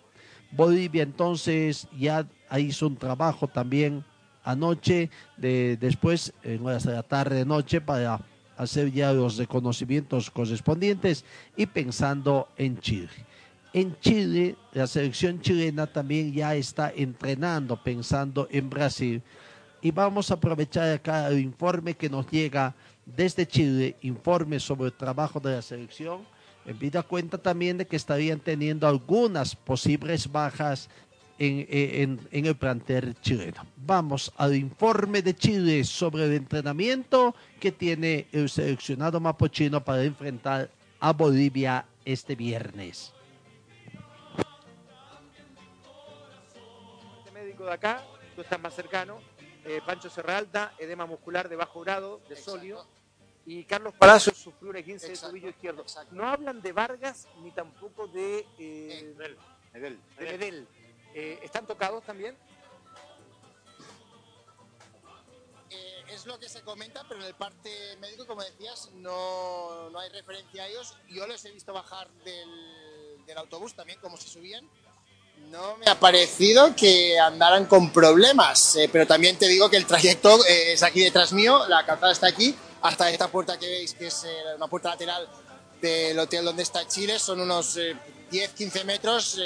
[0.51, 2.27] Bolivia entonces ya
[2.59, 4.05] hizo un trabajo también
[4.43, 8.21] anoche, de, después en horas de la tarde noche para
[8.57, 11.25] hacer ya los reconocimientos correspondientes
[11.57, 13.11] y pensando en Chile.
[13.73, 19.23] En Chile, la selección chilena también ya está entrenando pensando en Brasil
[19.83, 24.93] y vamos a aprovechar acá el informe que nos llega desde Chile, informe sobre el
[24.93, 26.23] trabajo de la selección,
[26.65, 30.89] en vida cuenta también de que estarían teniendo algunas posibles bajas
[31.39, 33.67] en, el plantel chileno.
[33.77, 40.71] Vamos al informe de Chile sobre el entrenamiento que tiene el seleccionado mapochino para enfrentar
[41.01, 43.13] a Bolivia este viernes.
[47.19, 49.19] Este médico de acá, tú estás más cercano,
[49.65, 52.87] eh, Pancho Serralta, edema muscular de bajo grado, de solio,
[53.45, 55.85] y Carlos Palacios sufrió una 15 de tobillo izquierdo.
[56.11, 59.15] No hablan de Vargas ni tampoco de eh,
[59.73, 59.99] Medel.
[60.19, 60.69] De Medel.
[61.19, 62.37] Eh, ¿Están tocados también?
[66.09, 70.09] es lo que se comenta, pero en el parte médico, como decías, no, no hay
[70.11, 70.97] referencia a ellos.
[71.09, 74.71] Yo les he visto bajar del, del autobús también, como se subían,
[75.51, 79.87] no me ha parecido que andaran con problemas, eh, pero también te digo que el
[79.87, 83.95] trayecto eh, es aquí detrás mío, la calzada está aquí, hasta esta puerta que veis,
[83.95, 85.29] que es eh, una puerta lateral
[85.81, 89.39] del hotel donde está Chile, son unos 10-15 metros,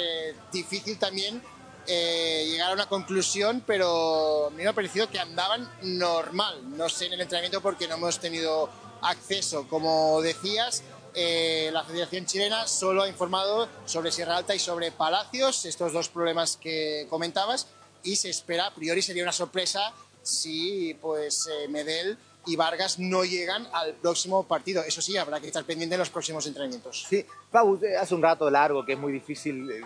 [0.51, 1.43] difícil también
[1.87, 7.07] llegar a una conclusión, pero a mí me ha parecido que andaban normal, no sé
[7.07, 8.69] en el entrenamiento porque no hemos tenido
[9.01, 14.91] acceso, como decías, eh, la Federación Chilena solo ha informado sobre Sierra Alta y sobre
[14.91, 17.67] Palacios, estos dos problemas que comentabas,
[18.03, 23.23] y se espera, a priori sería una sorpresa si pues eh, Medel y Vargas no
[23.23, 24.83] llegan al próximo partido.
[24.83, 27.05] Eso sí, habrá que estar pendiente de los próximos entrenamientos.
[27.07, 29.81] Sí, Pau, hace un rato largo que es muy difícil eh,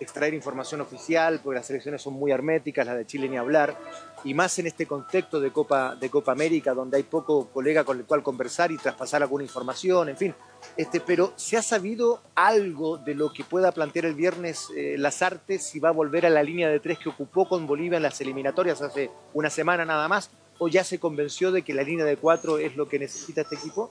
[0.00, 3.76] extraer información oficial, porque las elecciones son muy herméticas, las de Chile ni hablar,
[4.24, 7.98] y más en este contexto de Copa, de Copa América, donde hay poco colega con
[7.98, 10.34] el cual conversar y traspasar alguna información, en fin.
[10.76, 15.22] Este, pero ¿se ha sabido algo de lo que pueda plantear el viernes eh, las
[15.22, 18.02] artes si va a volver a la línea de tres que ocupó con Bolivia en
[18.02, 20.30] las eliminatorias hace una semana nada más?
[20.58, 23.54] ¿O ya se convenció de que la línea de cuatro es lo que necesita este
[23.54, 23.90] equipo?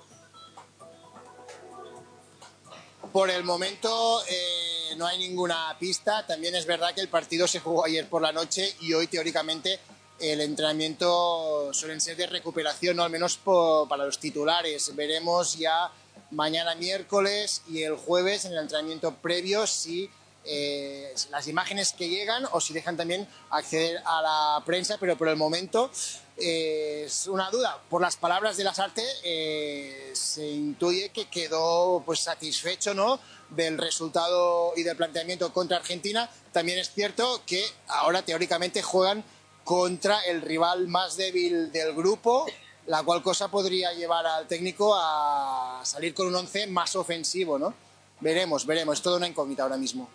[3.14, 4.22] Por el momento...
[4.30, 6.26] Eh no hay ninguna pista.
[6.26, 9.80] También es verdad que el partido se jugó ayer por la noche y hoy teóricamente
[10.20, 14.96] el entrenamiento suelen ser de recuperación, o al menos para los titulares.
[14.96, 15.92] Veremos ya
[16.32, 20.10] mañana miércoles y el jueves en el entrenamiento previo si
[20.50, 25.28] eh, las imágenes que llegan o si dejan también acceder a la prensa, pero por
[25.28, 25.92] el momento
[26.38, 27.82] eh, es una duda.
[27.90, 33.20] Por las palabras de las artes eh, se intuye que quedó pues satisfecho, ¿no?
[33.50, 39.24] Del resultado y del planteamiento contra Argentina, también es cierto que ahora teóricamente juegan
[39.64, 42.46] contra el rival más débil del grupo,
[42.86, 47.74] la cual cosa podría llevar al técnico a salir con un once más ofensivo, ¿no?
[48.20, 50.10] Veremos, veremos, es toda una incógnita ahora mismo.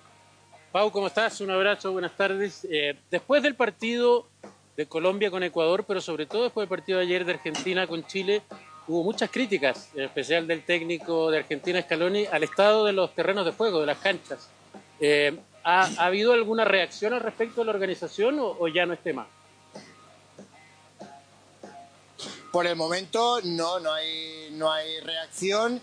[0.72, 1.40] Pau, ¿cómo estás?
[1.42, 2.66] Un abrazo, buenas tardes.
[2.70, 4.26] Eh, después del partido
[4.76, 8.06] de Colombia con Ecuador, pero sobre todo después del partido de ayer de Argentina con
[8.06, 8.42] Chile,
[8.92, 13.46] hubo muchas críticas, en especial del técnico de Argentina Scaloni, al estado de los terrenos
[13.46, 14.50] de juego, de las canchas.
[15.00, 19.26] Eh, ¿ha, habido alguna reacción al respecto de la organización o, ya no es tema?
[22.52, 25.80] Por el momento no, no hay, no hay reacción.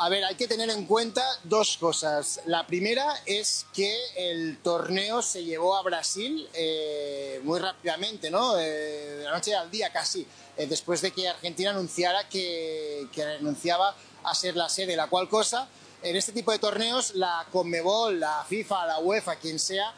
[0.00, 2.40] A ver, hay que tener en cuenta dos cosas.
[2.46, 8.56] La primera es que el torneo se llevó a Brasil eh, muy rápidamente, ¿no?
[8.56, 10.24] Eh, de la noche al día casi.
[10.56, 15.68] Eh, después de que Argentina anunciara que, renunciaba a ser la sede, la cual cosa,
[16.04, 19.92] en este tipo de torneos, la Conmebol, la FIFA, la UEFA, quien sea,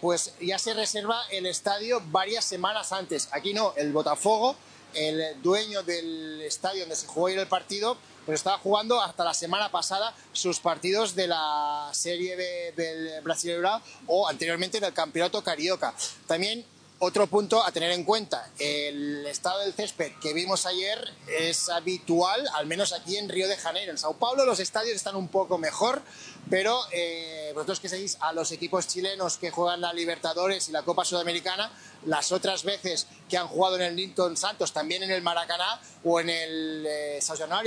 [0.00, 3.28] pues ya se reserva el estadio varias semanas antes.
[3.32, 4.54] Aquí no, el Botafogo,
[4.94, 7.96] el dueño del estadio donde se jugó el partido,
[8.30, 13.82] pues estaba jugando hasta la semana pasada sus partidos de la Serie B del Brasileirão
[14.06, 15.92] o anteriormente del Campeonato Carioca.
[16.28, 16.64] También
[17.02, 22.46] otro punto a tener en cuenta, el estado del césped que vimos ayer es habitual,
[22.54, 23.90] al menos aquí en Río de Janeiro.
[23.90, 26.02] En Sao Paulo los estadios están un poco mejor,
[26.50, 30.82] pero eh, vosotros que seguís a los equipos chilenos que juegan la Libertadores y la
[30.82, 31.72] Copa Sudamericana,
[32.04, 36.20] las otras veces que han jugado en el Nilton Santos, también en el Maracaná o
[36.20, 37.20] en el eh,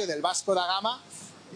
[0.06, 1.02] del Vasco da Gama,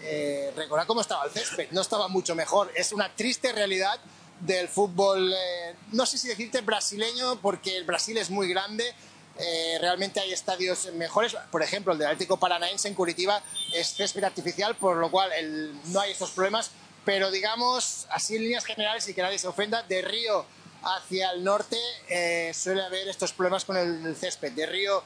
[0.02, 2.72] eh, recordad cómo estaba el césped, no estaba mucho mejor.
[2.76, 4.00] Es una triste realidad
[4.42, 8.94] del fútbol, eh, no sé si decirte brasileño, porque el Brasil es muy grande,
[9.40, 11.36] eh, realmente hay estadios mejores.
[11.52, 13.42] Por ejemplo, el del Atlético Paranaense en Curitiba
[13.74, 15.32] es césped artificial, por lo cual
[15.86, 16.72] no hay estos problemas.
[17.06, 20.46] Pero digamos, así en líneas generales y que nadie se ofenda, de Río
[20.84, 21.78] hacia el norte
[22.10, 24.52] eh, suele haber estos problemas con el, césped.
[24.52, 25.04] De Río,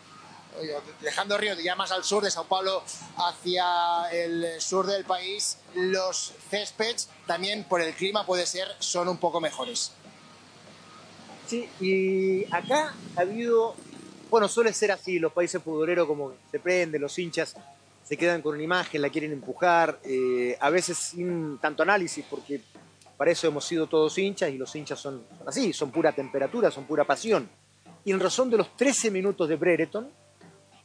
[1.01, 2.83] dejando Río ya más al sur de Sao Paulo
[3.17, 9.17] hacia el sur del país, los céspedes también por el clima puede ser son un
[9.17, 9.91] poco mejores.
[11.47, 13.75] Sí, y acá ha habido,
[14.29, 17.55] bueno, suele ser así, los países futboleros como se prenden, los hinchas
[18.03, 22.61] se quedan con una imagen, la quieren empujar, eh, a veces sin tanto análisis, porque
[23.17, 26.85] para eso hemos sido todos hinchas y los hinchas son así, son pura temperatura, son
[26.85, 27.49] pura pasión.
[28.03, 30.09] Y en razón de los 13 minutos de Brereton,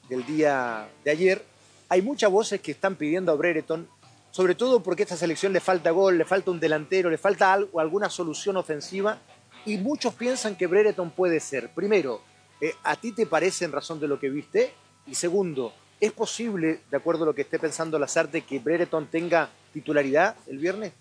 [0.09, 1.45] del día de ayer,
[1.89, 3.89] hay muchas voces que están pidiendo a Brereton,
[4.31, 7.53] sobre todo porque a esta selección le falta gol, le falta un delantero, le falta
[7.53, 9.19] algo, alguna solución ofensiva,
[9.65, 11.71] y muchos piensan que Brereton puede ser.
[11.71, 12.21] Primero,
[12.61, 14.73] eh, ¿a ti te parece en razón de lo que viste?
[15.07, 19.51] Y segundo, ¿es posible, de acuerdo a lo que esté pensando Lazarte, que Brereton tenga
[19.73, 20.93] titularidad el viernes?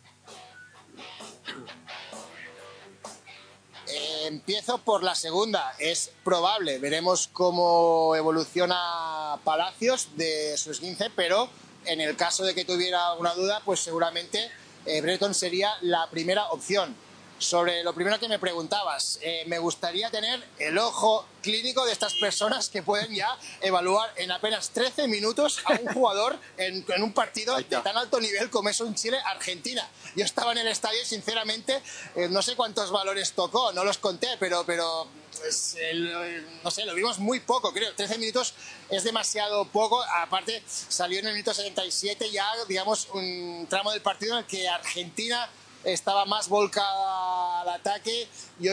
[4.28, 5.74] Empiezo por la segunda.
[5.80, 6.80] Es probable.
[6.80, 11.50] Veremos cómo evoluciona Palacios de su esguince, pero
[11.86, 14.50] en el caso de que tuviera alguna duda, pues seguramente
[14.86, 16.96] eh, Breton sería la primera opción.
[17.38, 22.14] Sobre lo primero que me preguntabas, eh, me gustaría tener el ojo clínico de estas
[22.14, 27.12] personas que pueden ya evaluar en apenas 13 minutos a un jugador en, en un
[27.14, 29.86] partido de tan alto nivel como es un Chile-Argentina.
[30.16, 31.82] Yo estaba en el estadio y sinceramente
[32.16, 35.06] eh, no sé cuántos valores tocó, no los conté, pero, pero
[35.38, 37.94] pues, el- el- no sé, lo vimos muy poco, creo.
[37.94, 38.54] 13 minutos
[38.90, 40.02] es demasiado poco.
[40.04, 44.70] Aparte, salió en el minuto 77 ya, digamos, un tramo del partido en el que
[44.70, 45.50] Argentina
[45.86, 48.28] estaba más volcada al ataque.
[48.60, 48.72] Yo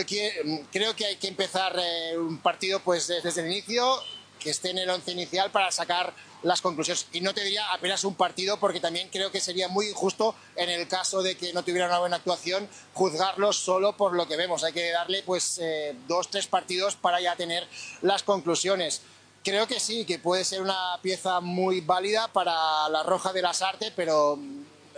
[0.71, 4.03] creo que hay que empezar eh, un partido pues desde el inicio,
[4.39, 7.07] que esté en el once inicial para sacar las conclusiones.
[7.13, 10.69] Y no te diría apenas un partido, porque también creo que sería muy injusto en
[10.69, 14.65] el caso de que no tuviera una buena actuación, juzgarlos solo por lo que vemos.
[14.65, 17.69] Hay que darle pues eh, dos, tres partidos para ya tener
[18.01, 19.03] las conclusiones.
[19.45, 23.61] Creo que sí, que puede ser una pieza muy válida para la Roja de las
[23.63, 24.39] Artes, pero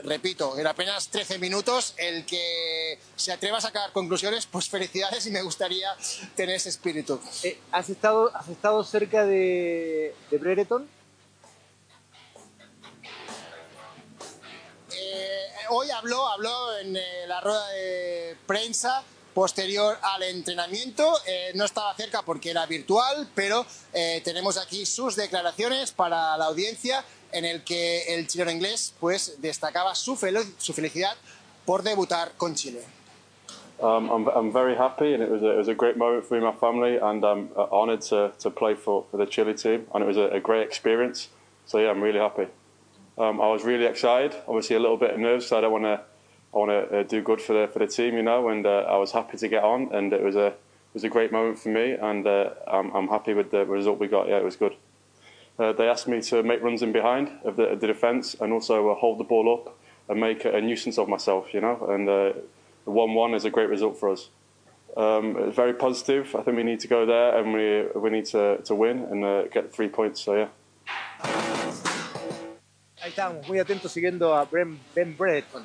[0.02, 5.30] repito, en apenas 13 minutos, el que se atreva a sacar conclusiones, pues felicidades y
[5.30, 5.94] me gustaría
[6.34, 7.20] tener ese espíritu.
[7.42, 10.88] Eh, ¿has, estado, ¿Has estado cerca de, de Brereton?
[14.92, 21.18] Eh, hoy habló, habló en eh, la rueda de prensa posterior al entrenamiento.
[21.26, 26.46] Eh, no estaba cerca porque era virtual, pero eh, tenemos aquí sus declaraciones para la
[26.46, 27.04] audiencia
[27.34, 30.16] en el que el chileno inglés pues destacaba su,
[30.58, 31.16] su felicidad
[31.66, 32.80] por debutar con Chile.
[33.80, 36.34] Um, I'm, I'm very happy, and it was a, it was a great moment for
[36.34, 39.52] me and my family, and I'm uh, honoured to, to play for, for the Chile
[39.52, 41.28] team, and it was a, a great experience.
[41.66, 42.46] So yeah, I'm really happy.
[43.18, 45.48] Um, I was really excited, obviously a little bit nervous.
[45.48, 46.00] So I don't want to,
[46.54, 48.86] I want to uh, do good for the for the team, you know, and uh,
[48.88, 51.58] I was happy to get on, and it was a it was a great moment
[51.58, 54.28] for me, and uh, I'm, I'm happy with the result we got.
[54.28, 54.76] Yeah, it was good.
[55.58, 58.52] Uh, they asked me to make runs in behind of the, of the defence and
[58.52, 59.78] also uh, hold the ball up
[60.08, 61.86] and make a, a nuisance of myself, you know.
[61.90, 62.32] And uh,
[62.84, 64.28] the 1 1 is a great result for us.
[64.96, 66.34] Um, it's very positive.
[66.36, 69.24] I think we need to go there and we, we need to, to win and
[69.24, 70.20] uh, get three points.
[70.22, 70.48] So, yeah.
[73.02, 75.64] Ahí estábamos, muy atentos siguiendo a Ben, ben Brereton.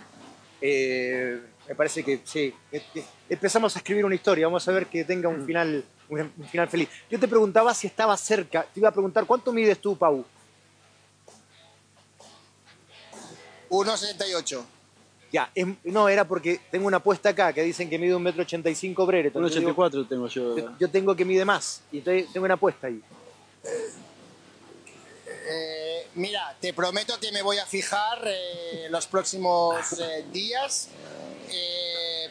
[0.61, 4.87] Eh, me parece que sí, que- que empezamos a escribir una historia, vamos a ver
[4.87, 6.89] que tenga un final, un, un final feliz.
[7.09, 10.25] Yo te preguntaba si estaba cerca, te iba a preguntar, ¿cuánto mides tú, Pau?
[13.69, 14.63] 1,78.
[15.31, 18.41] Ya, es- no, era porque tengo una apuesta acá que dicen que mide un metro
[18.41, 19.47] ochenta y cinco Brereton.
[19.47, 20.57] Yo digo, 1,84 tengo yo.
[20.57, 22.99] yo, yo tengo que mide más, y tengo una apuesta ahí.
[25.51, 30.89] Eh, mira, te prometo que me voy a fijar eh, los próximos eh, días,
[31.49, 31.88] eh,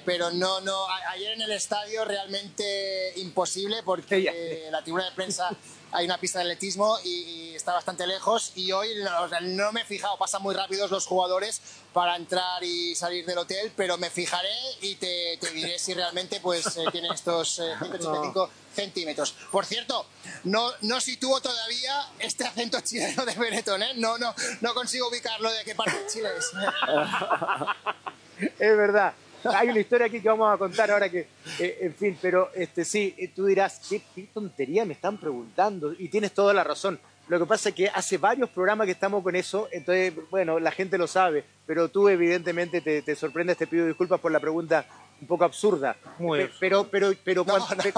[0.09, 0.87] pero no, no.
[1.11, 5.51] ayer en el estadio realmente imposible porque eh, la tribuna de prensa
[5.93, 9.83] hay una pista de atletismo y, y está bastante lejos y hoy no, no me
[9.83, 11.61] he fijado, pasan muy rápidos los jugadores
[11.93, 14.49] para entrar y salir del hotel, pero me fijaré
[14.81, 19.35] y te, te diré si realmente pues eh, tiene estos eh, 185 centímetros.
[19.53, 20.07] Por cierto,
[20.45, 23.93] no, no sitúo todavía este acento chileno de Benetton, ¿eh?
[23.97, 26.51] No, no, no consigo ubicarlo de qué parte de Chile es.
[28.59, 29.15] Es verdad.
[29.55, 31.29] Hay una historia aquí que vamos a contar ahora que,
[31.59, 35.93] eh, en fin, pero este, sí, eh, tú dirás, ¿qué, qué tontería me están preguntando?
[35.99, 36.99] Y tienes toda la razón.
[37.29, 40.71] Lo que pasa es que hace varios programas que estamos con eso, entonces, bueno, la
[40.71, 44.87] gente lo sabe, pero tú evidentemente te, te sorprendes, te pido disculpas por la pregunta
[45.21, 45.95] un poco absurda.
[46.19, 47.93] Muy Pe- Pero, pero, pero, cuando- pe-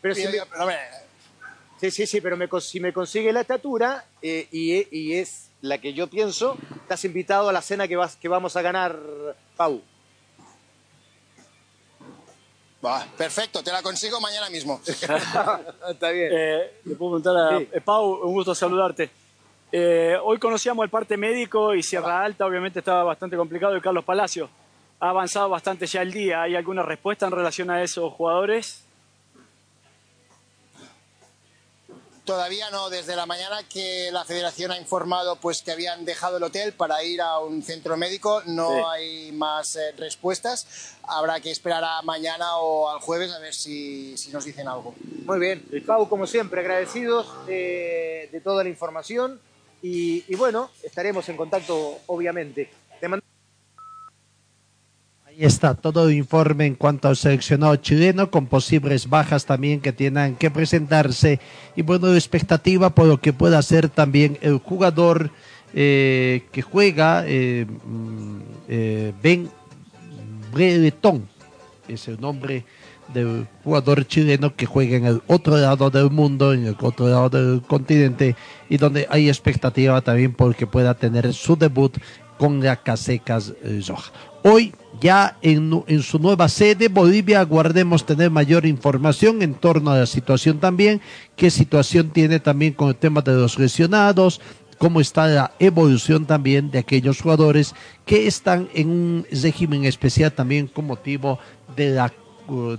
[0.00, 0.38] pero si me-
[1.80, 5.78] Sí, sí, sí, pero me si me consigue la estatura eh, y, y es la
[5.78, 8.96] que yo pienso, estás invitado a la cena que, vas, que vamos a ganar,
[9.56, 9.82] Pau.
[12.84, 14.80] Va, perfecto, te la consigo mañana mismo.
[14.86, 16.30] Está bien.
[16.32, 17.68] Eh, le puedo preguntar a Sí.
[17.72, 19.08] eh, Pau, un gusto saludarte.
[19.70, 24.04] Eh, hoy conocíamos el parte médico y Sierra Alta obviamente estaba bastante complicado y Carlos
[24.04, 24.50] Palacio
[25.00, 26.42] ha avanzado bastante ya el día.
[26.42, 28.84] ¿Hay alguna respuesta en relación a esos jugadores?
[32.24, 36.44] Todavía no, desde la mañana que la federación ha informado pues que habían dejado el
[36.44, 38.82] hotel para ir a un centro médico, no Sí.
[38.92, 40.94] hay más eh, respuestas.
[41.02, 44.94] Habrá que esperar a mañana o al jueves a ver si, si nos dicen algo.
[45.24, 45.64] Muy bien.
[45.84, 49.40] Pau, como siempre, agradecidos de, de toda la información
[49.82, 52.70] y, y bueno, estaremos en contacto, obviamente.
[55.34, 59.90] Ahí está todo el informe en cuanto al seleccionado chileno, con posibles bajas también que
[59.90, 61.40] tengan que presentarse.
[61.74, 65.30] Y bueno, expectativa por lo que pueda hacer también el jugador
[65.72, 69.48] eh, que juega, eh, mm, eh, Ben
[70.52, 71.26] Breton,
[71.88, 72.66] es el nombre
[73.14, 77.30] del jugador chileno que juega en el otro lado del mundo, en el otro lado
[77.30, 78.36] del continente,
[78.68, 81.96] y donde hay expectativa también porque pueda tener su debut
[82.42, 84.10] con la Casecas eh, Roja.
[84.42, 90.06] Hoy, ya en, su nueva sede, Bolivia, aguardemos tener mayor información en torno a la
[90.06, 91.00] situación también,
[91.36, 94.40] qué situación tiene también con el tema de los lesionados,
[94.78, 100.66] cómo está la evolución también de aquellos jugadores que están en un régimen especial también
[100.66, 101.38] con motivo
[101.76, 102.12] de la,
[102.48, 102.76] uh,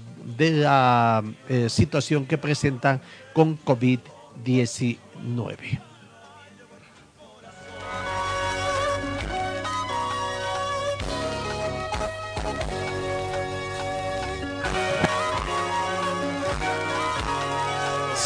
[1.48, 3.00] eh, situación que presentan
[3.34, 5.93] con COVID-19.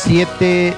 [0.08, 0.74] Siete,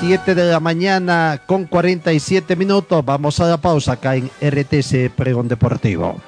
[0.00, 3.04] siete de la mañana con 47 minutos.
[3.04, 6.20] Vamos a la pausa acá en RTC Pregón Deportivo.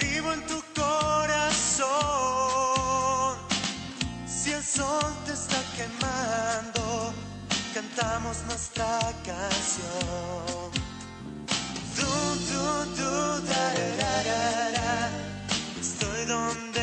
[0.00, 1.88] vivo en tu corazón.
[4.26, 7.12] Si el sol te está quemando,
[7.74, 10.70] cantamos nuestra canción.
[11.96, 12.06] Du,
[12.50, 12.64] du,
[12.96, 13.64] du, da,
[14.00, 14.14] da,
[14.72, 15.10] da.
[15.80, 16.73] Estoy donde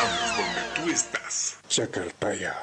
[0.00, 1.58] Estamos donde tú estás.
[1.68, 2.56] Chacaltaya.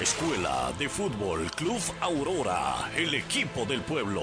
[0.00, 4.22] Escuela de Fútbol Club Aurora, el equipo del pueblo.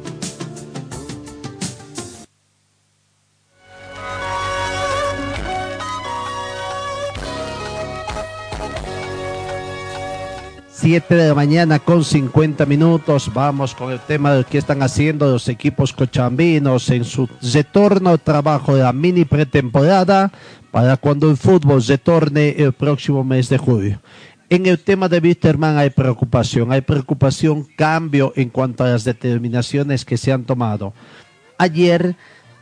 [10.81, 13.31] Siete de la mañana con 50 minutos.
[13.31, 18.19] Vamos con el tema de qué están haciendo los equipos cochambinos en su retorno al
[18.19, 20.31] trabajo de la mini pretemporada
[20.71, 24.01] para cuando el fútbol retorne el próximo mes de julio.
[24.49, 30.03] En el tema de Wisterman hay preocupación, hay preocupación, cambio en cuanto a las determinaciones
[30.03, 30.95] que se han tomado.
[31.59, 32.15] Ayer,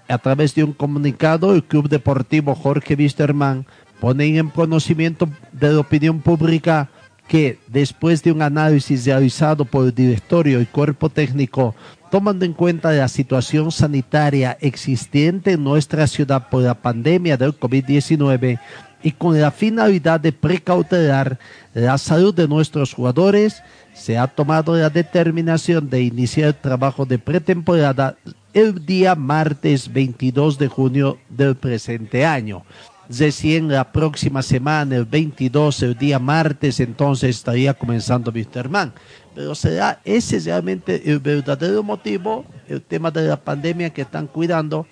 [0.09, 3.65] a través de un comunicado, el Club Deportivo Jorge Wisterman
[4.01, 6.89] pone en conocimiento de la opinión pública
[7.29, 11.75] que después de un análisis realizado por el directorio y cuerpo técnico,
[12.09, 18.59] tomando en cuenta la situación sanitaria existente en nuestra ciudad por la pandemia del COVID-19
[19.03, 21.37] y con la finalidad de precautelar
[21.75, 23.61] la salud de nuestros jugadores,
[23.93, 28.17] se ha tomado la determinación de iniciar el trabajo de pretemporada
[28.53, 32.63] el día martes 22 de junio del presente año
[33.09, 38.93] recién la próxima semana, el 22, el día martes, entonces estaría comenzando Wisterman.
[39.33, 44.85] Pero será ese realmente el verdadero motivo, el tema de la pandemia que están cuidando.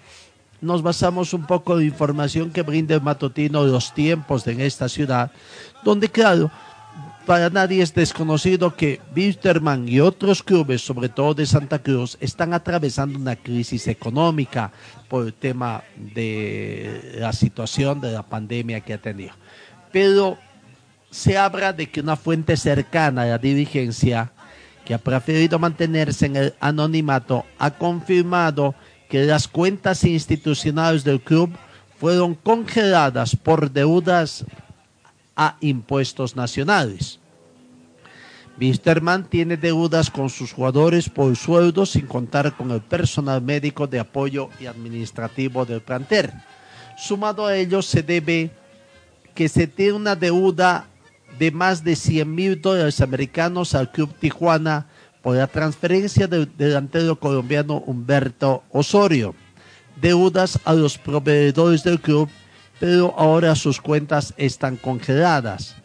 [0.59, 4.89] Nos basamos un poco en la información que brinda el matutino los tiempos en esta
[4.89, 5.31] ciudad,
[5.83, 6.49] donde claro,
[7.27, 12.53] para nadie es desconocido que Wisterman y otros clubes, sobre todo de Santa Cruz, están
[12.53, 14.71] atravesando una crisis económica
[15.09, 19.33] por el tema de la situación de la pandemia que ha tenido.
[19.91, 20.37] Pero
[21.11, 24.31] se habla de que una fuente cercana a la dirigencia,
[24.85, 28.73] que ha preferido mantenerse en el anonimato, ha confirmado
[29.09, 31.51] que las cuentas institucionales del club
[31.99, 34.45] fueron congeladas por deudas
[35.37, 37.19] a impuestos nacionales.
[38.59, 43.99] Wisterman tiene deudas con sus jugadores por sueldo sin contar con el personal médico de
[43.99, 46.33] apoyo y administrativo del plantel.
[46.97, 48.49] Sumado a ello se debe
[49.35, 50.87] que se tiene una deuda
[51.37, 54.87] de más de 100 mil dólares americanos al Club Tijuana
[55.21, 59.35] por la transferencia del delantero colombiano Humberto Osorio.
[60.01, 62.29] Deudas a los proveedores del club
[62.79, 65.75] pero ahora sus cuentas están congeladas.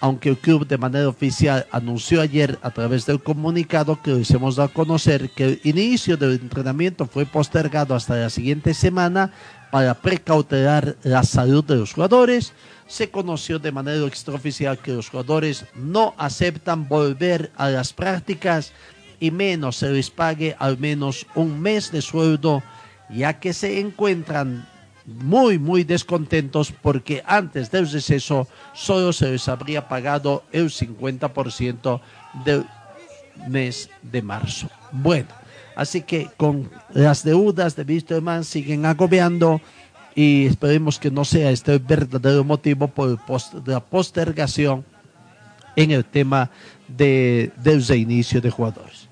[0.00, 4.56] Aunque el club de manera oficial anunció ayer a través del comunicado que les hemos
[4.56, 9.32] dado a conocer que el inicio del entrenamiento fue postergado hasta la siguiente semana
[9.70, 12.52] para precautelar la salud de los jugadores,
[12.86, 18.72] se conoció de manera extraoficial que los jugadores no aceptan volver a las prácticas
[19.18, 22.62] y menos se les pague al menos un mes de sueldo,
[23.08, 24.68] ya que se encuentran
[25.06, 32.00] muy, muy descontentos porque antes del receso solo se les habría pagado el 50%
[32.44, 32.64] del
[33.48, 34.68] mes de marzo.
[34.92, 35.28] Bueno,
[35.74, 39.60] así que con las deudas de Wisterman siguen agobiando
[40.14, 43.18] y esperemos que no sea este el verdadero motivo por
[43.66, 44.84] la postergación
[45.74, 46.50] en el tema
[46.86, 49.08] de, del reinicio de jugadores.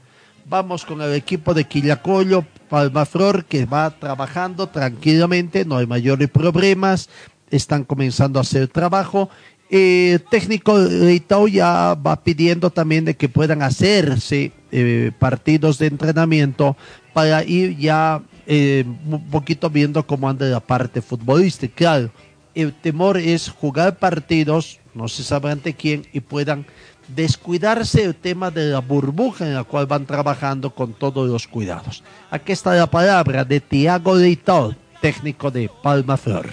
[0.51, 7.09] Vamos con el equipo de Quillacollo, Palmaflor, que va trabajando tranquilamente, no hay mayores problemas,
[7.53, 9.30] están comenzando a hacer trabajo.
[9.70, 15.86] El técnico de Itaú ya va pidiendo también de que puedan hacerse eh, partidos de
[15.86, 16.76] entrenamiento
[17.12, 21.76] para ir ya eh, un poquito viendo cómo anda la parte futbolística.
[21.76, 22.11] Claro,
[22.57, 26.66] el temor es jugar partidos, no se sabe ante quién, y puedan
[27.14, 32.02] descuidarse el tema de la burbuja en la cual van trabajando con todos los cuidados.
[32.30, 36.46] Aquí está la palabra de Tiago Leitao, técnico de Palma Flor.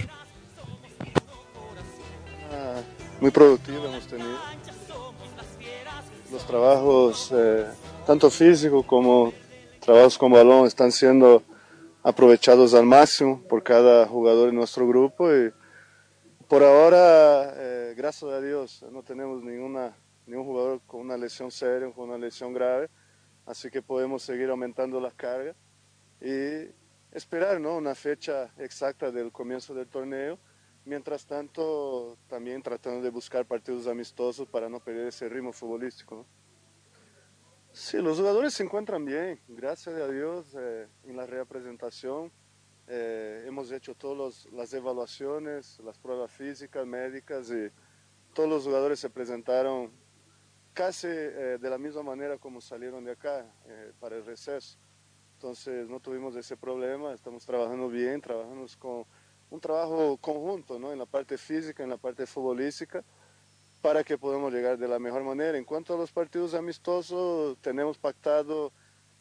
[2.52, 2.82] Ah,
[3.22, 4.38] muy productivo hemos tenido.
[6.32, 7.66] Los trabajos, eh,
[8.06, 9.34] tanto físicos como
[9.80, 11.44] trabajos con balón, están siendo
[12.04, 15.52] aprovechados al máximo por cada jugador en nuestro grupo y
[16.48, 19.94] por ahora, eh, gracias a Dios, no tenemos ninguna
[20.28, 22.90] ningún jugador con una lesión seria, con una lesión grave,
[23.46, 25.56] así que podemos seguir aumentando la carga
[26.22, 26.70] y
[27.12, 27.78] esperar ¿no?
[27.78, 30.38] una fecha exacta del comienzo del torneo.
[30.86, 36.26] Mientras tanto, también tratando de buscar partidos amistosos para no perder ese ritmo futbolístico.
[37.74, 42.32] Sí, los jugadores se encuentran bien, gracias a Dios, eh, en la representación.
[42.88, 47.70] Eh, hemos hecho todas las evaluaciones, las pruebas físicas, médicas y
[48.34, 49.92] todos los jugadores se presentaron
[50.78, 54.78] casi eh, de la misma manera como salieron de acá eh, para el receso.
[55.34, 59.04] Entonces no tuvimos ese problema, estamos trabajando bien, trabajamos con
[59.50, 60.92] un trabajo conjunto ¿no?
[60.94, 63.04] en la parte física, en la parte futbolística,
[63.82, 65.58] para que podamos llegar de la mejor manera.
[65.58, 68.72] En cuanto a los partidos amistosos, tenemos pactado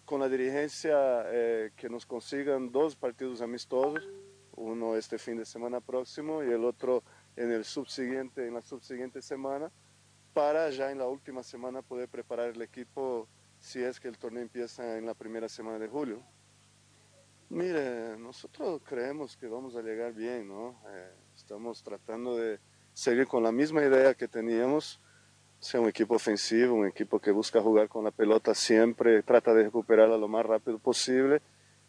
[0.05, 4.07] con la dirigencia eh, que nos consigan dos partidos amistosos,
[4.57, 7.03] uno este fin de semana próximo y el otro
[7.35, 9.71] en, el subsiguiente, en la subsiguiente semana,
[10.37, 13.27] para ya en la última semana poder preparar el equipo
[13.59, 16.23] si es que el torneo empieza en la primera semana de julio.
[17.49, 20.79] Mire, nosotros creemos que vamos a llegar bien, ¿no?
[20.91, 22.61] Eh, estamos tratando de
[22.93, 25.01] seguir con la misma idea que teníamos,
[25.59, 29.63] ser un equipo ofensivo, un equipo que busca jugar con la pelota siempre, trata de
[29.63, 31.41] recuperarla lo más rápido posible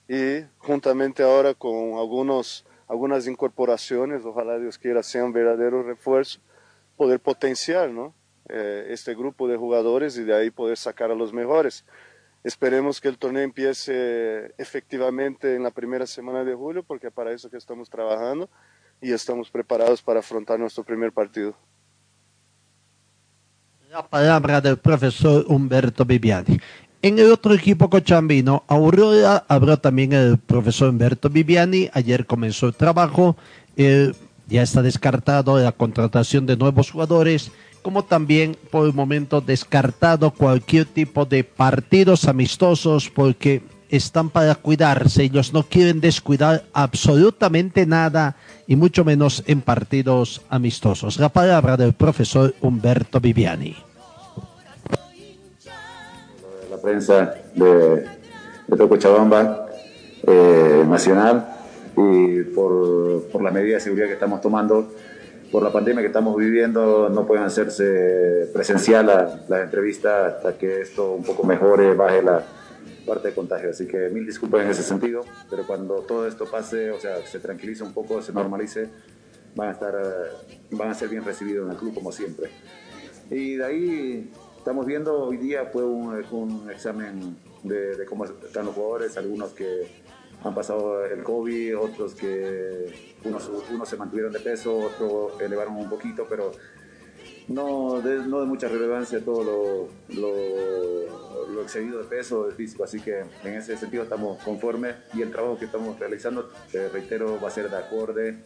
[0.08, 6.42] y juntamente ahora con algunos, algunas incorporaciones, ojalá Dios quiera sean verdaderos refuerzos,
[6.96, 8.16] poder potenciar, ¿no?
[8.50, 11.84] Eh, este grupo de jugadores y de ahí poder sacar a los mejores.
[12.44, 17.50] Esperemos que el torneo empiece efectivamente en la primera semana de julio, porque para eso
[17.50, 18.50] que estamos trabajando
[19.02, 21.56] y estamos preparados para afrontar nuestro primer partido.
[23.90, 26.58] La palabra del profesor Humberto Viviani.
[27.02, 31.90] En el otro equipo cochambino, Aurora, habló también el profesor Humberto Viviani.
[31.94, 33.36] Ayer comenzó el trabajo.
[33.76, 34.14] Eh,
[34.48, 37.52] ya está descartado la contratación de nuevos jugadores
[37.88, 45.24] como también por el momento descartado cualquier tipo de partidos amistosos porque están para cuidarse,
[45.24, 48.36] ellos no quieren descuidar absolutamente nada
[48.68, 51.18] y mucho menos en partidos amistosos.
[51.18, 53.74] La palabra del profesor Humberto Viviani.
[56.70, 58.06] La prensa de,
[58.68, 59.66] de Cochabamba
[60.28, 61.56] eh, Nacional
[61.96, 64.92] y por, por la medida de seguridad que estamos tomando
[65.52, 69.06] por la pandemia que estamos viviendo no pueden hacerse presencial
[69.48, 72.44] las entrevistas hasta que esto un poco mejore, baje la
[73.06, 73.70] parte de contagio.
[73.70, 77.40] Así que mil disculpas en ese sentido, pero cuando todo esto pase, o sea, se
[77.40, 78.90] tranquilice un poco, se normalice,
[79.56, 79.96] van a, estar,
[80.72, 82.50] van a ser bien recibidos en el club como siempre.
[83.32, 88.66] Y de ahí estamos viendo, hoy día fue un, un examen de, de cómo están
[88.66, 89.88] los jugadores, algunos que
[90.44, 95.90] han pasado el COVID, otros que unos, unos se mantuvieron de peso, otros elevaron un
[95.90, 96.52] poquito, pero
[97.48, 102.84] no de, no de mucha relevancia todo lo, lo, lo, excedido de peso, de físico,
[102.84, 107.40] así que en ese sentido estamos conformes y el trabajo que estamos realizando, te reitero,
[107.42, 108.38] va a ser de acorde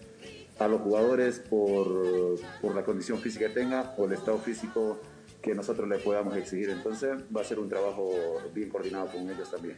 [0.59, 4.99] a los jugadores por, por la condición física que tenga, o el estado físico
[5.41, 6.69] que nosotros le podamos exigir.
[6.69, 8.11] Entonces va a ser un trabajo
[8.53, 9.77] bien coordinado con ellos también.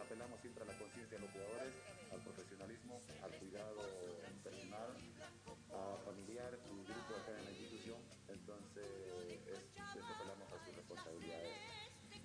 [0.00, 1.74] apelamos siempre a la conciencia de los jugadores,
[2.12, 3.82] al profesionalismo, al cuidado
[4.42, 4.96] personal,
[5.68, 8.00] a familiar y grupo acá en la institución.
[8.28, 8.86] Entonces,
[10.16, 11.52] apelamos a sus responsabilidades.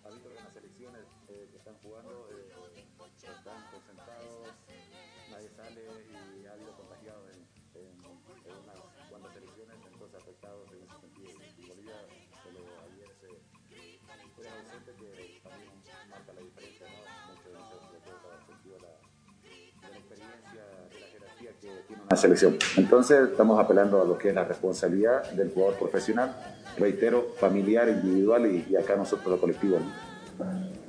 [0.03, 2.42] Que en las selecciones eh, que están jugando eh,
[22.15, 22.57] selección.
[22.77, 26.35] Entonces estamos apelando a lo que es la responsabilidad del jugador profesional,
[26.77, 29.77] reitero, familiar, individual y, acá nosotros lo colectivo.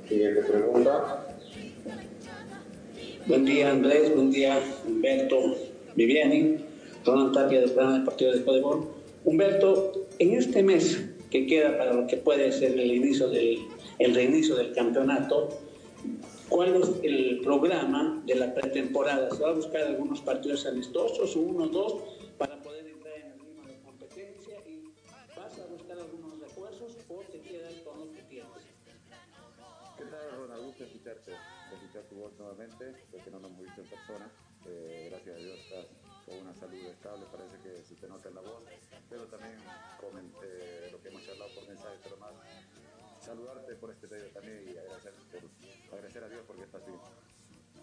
[0.07, 1.25] Siguiente pregunta.
[3.27, 5.55] Buen día Andrés, buen día Humberto
[5.95, 6.57] Viviani,
[7.03, 8.87] Ronald Tapia del programa de partido de Codebol.
[9.23, 13.59] Humberto, en este mes que queda para lo que puede ser el inicio del
[13.99, 15.49] el reinicio del campeonato,
[16.49, 19.29] cuál es el programa de la pretemporada.
[19.31, 22.03] Se va a buscar algunos partidos amistosos, uno o dos,
[22.37, 24.93] para poder entrar en el ritmo de competencia y
[25.35, 28.51] vas a buscar algunos refuerzos o te quedas con lo que tienes.
[29.97, 30.65] ¿Qué tal, Ronald?
[30.65, 31.31] Gusto escucharte,
[31.73, 34.31] escuchar tu voz nuevamente, porque no nos hemos en persona.
[34.67, 35.85] Eh, gracias a Dios estás
[36.25, 38.63] con una salud estable, parece que se te nota en la voz,
[39.09, 39.57] pero también
[40.01, 42.33] comenté lo que hemos charlado por mensaje, pero más
[43.25, 46.99] saludarte por este medio también y agradecer, por, agradecer a Dios porque estás bien.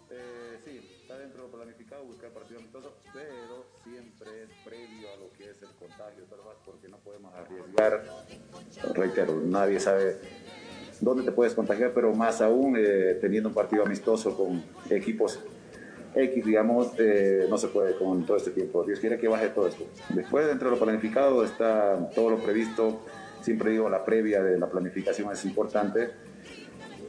[0.09, 5.17] Eh, sí, está dentro de lo planificado buscar partido amistoso, pero siempre es previo a
[5.17, 6.53] lo que es el contagio, ¿verdad?
[6.65, 8.03] Porque no podemos arriesgar,
[8.93, 10.17] reitero, nadie sabe
[11.01, 15.39] dónde te puedes contagiar, pero más aún eh, teniendo un partido amistoso con equipos
[16.15, 18.83] X, digamos, eh, no se puede con todo este tiempo.
[18.83, 19.85] Dios quiere que baje todo esto.
[20.09, 23.01] Después, dentro de lo planificado, está todo lo previsto.
[23.43, 26.11] Siempre digo, la previa de la planificación es importante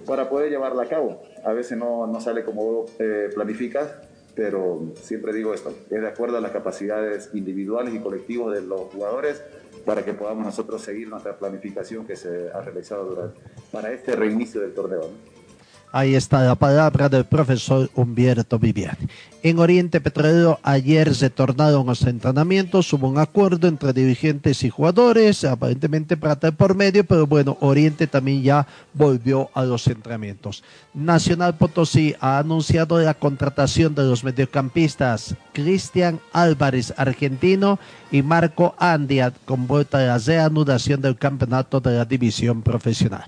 [0.04, 1.22] para poder llevarla a cabo.
[1.44, 3.94] A veces no, no sale como eh, planificas,
[4.34, 8.80] pero siempre digo esto, es de acuerdo a las capacidades individuales y colectivas de los
[8.92, 9.42] jugadores
[9.86, 13.38] para que podamos nosotros seguir nuestra planificación que se ha realizado durante,
[13.70, 15.10] para este reinicio del torneo.
[15.96, 19.06] Ahí está la palabra del profesor Humberto Viviani.
[19.44, 25.44] En Oriente Petrolero ayer se tornaron los entrenamientos, hubo un acuerdo entre dirigentes y jugadores,
[25.44, 30.64] aparentemente plata por medio, pero bueno, Oriente también ya volvió a los entrenamientos.
[30.94, 37.78] Nacional Potosí ha anunciado la contratación de los mediocampistas Cristian Álvarez, argentino,
[38.10, 43.24] y Marco Andia, con vuelta a la reanudación del campeonato de la división profesional.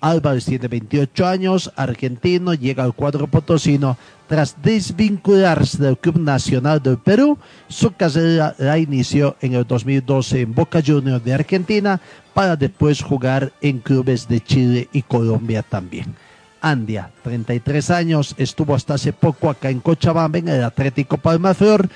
[0.00, 3.96] Álvarez tiene 28 años, argentino, llega al cuadro potosino
[4.28, 7.38] tras desvincularse del Club Nacional del Perú.
[7.68, 12.00] Su carrera la inició en el 2012 en Boca Juniors de Argentina
[12.34, 16.14] para después jugar en clubes de Chile y Colombia también.
[16.60, 21.88] Andia, 33 años, estuvo hasta hace poco acá en Cochabamba en el Atlético Palmaflor,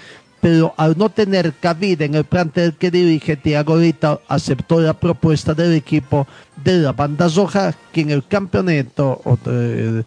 [0.42, 5.54] pero al no tener cabida en el plantel que dirige Tiago Rita, aceptó la propuesta
[5.54, 6.26] del equipo
[6.64, 10.02] de la banda roja, que en el campeonato, eh,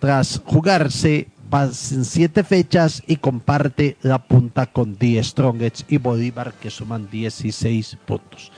[0.00, 6.68] tras jugarse, pasan siete fechas y comparte la punta con Die Strongets y Bolívar, que
[6.68, 8.50] suman 16 puntos.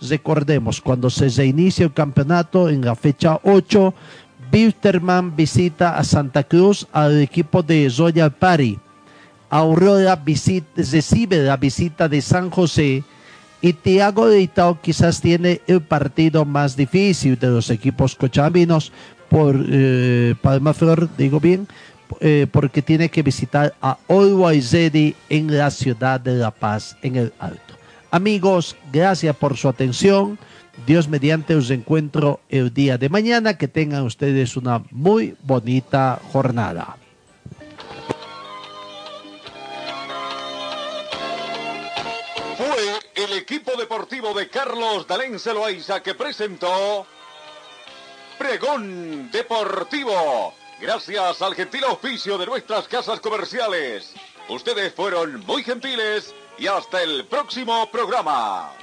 [0.00, 3.92] Recordemos, cuando se reinicia el campeonato en la fecha 8,
[4.52, 8.78] Wilterman visita a Santa Cruz al equipo de Royal Party
[10.24, 13.04] Visita, recibe la visita de San José
[13.60, 14.48] y Tiago de
[14.82, 18.92] quizás tiene el partido más difícil de los equipos cochabambinos
[19.28, 21.66] por eh, Palma Flor, digo bien,
[22.20, 27.32] eh, porque tiene que visitar a Always en la ciudad de La Paz, en el
[27.38, 27.74] Alto.
[28.10, 30.38] Amigos, gracias por su atención.
[30.86, 33.58] Dios mediante os encuentro el día de mañana.
[33.58, 36.96] Que tengan ustedes una muy bonita jornada.
[43.26, 47.04] El equipo deportivo de Carlos Dalén Celoaiza que presentó
[48.38, 50.54] Pregón Deportivo.
[50.80, 54.14] Gracias al gentil oficio de nuestras casas comerciales.
[54.48, 58.75] Ustedes fueron muy gentiles y hasta el próximo programa.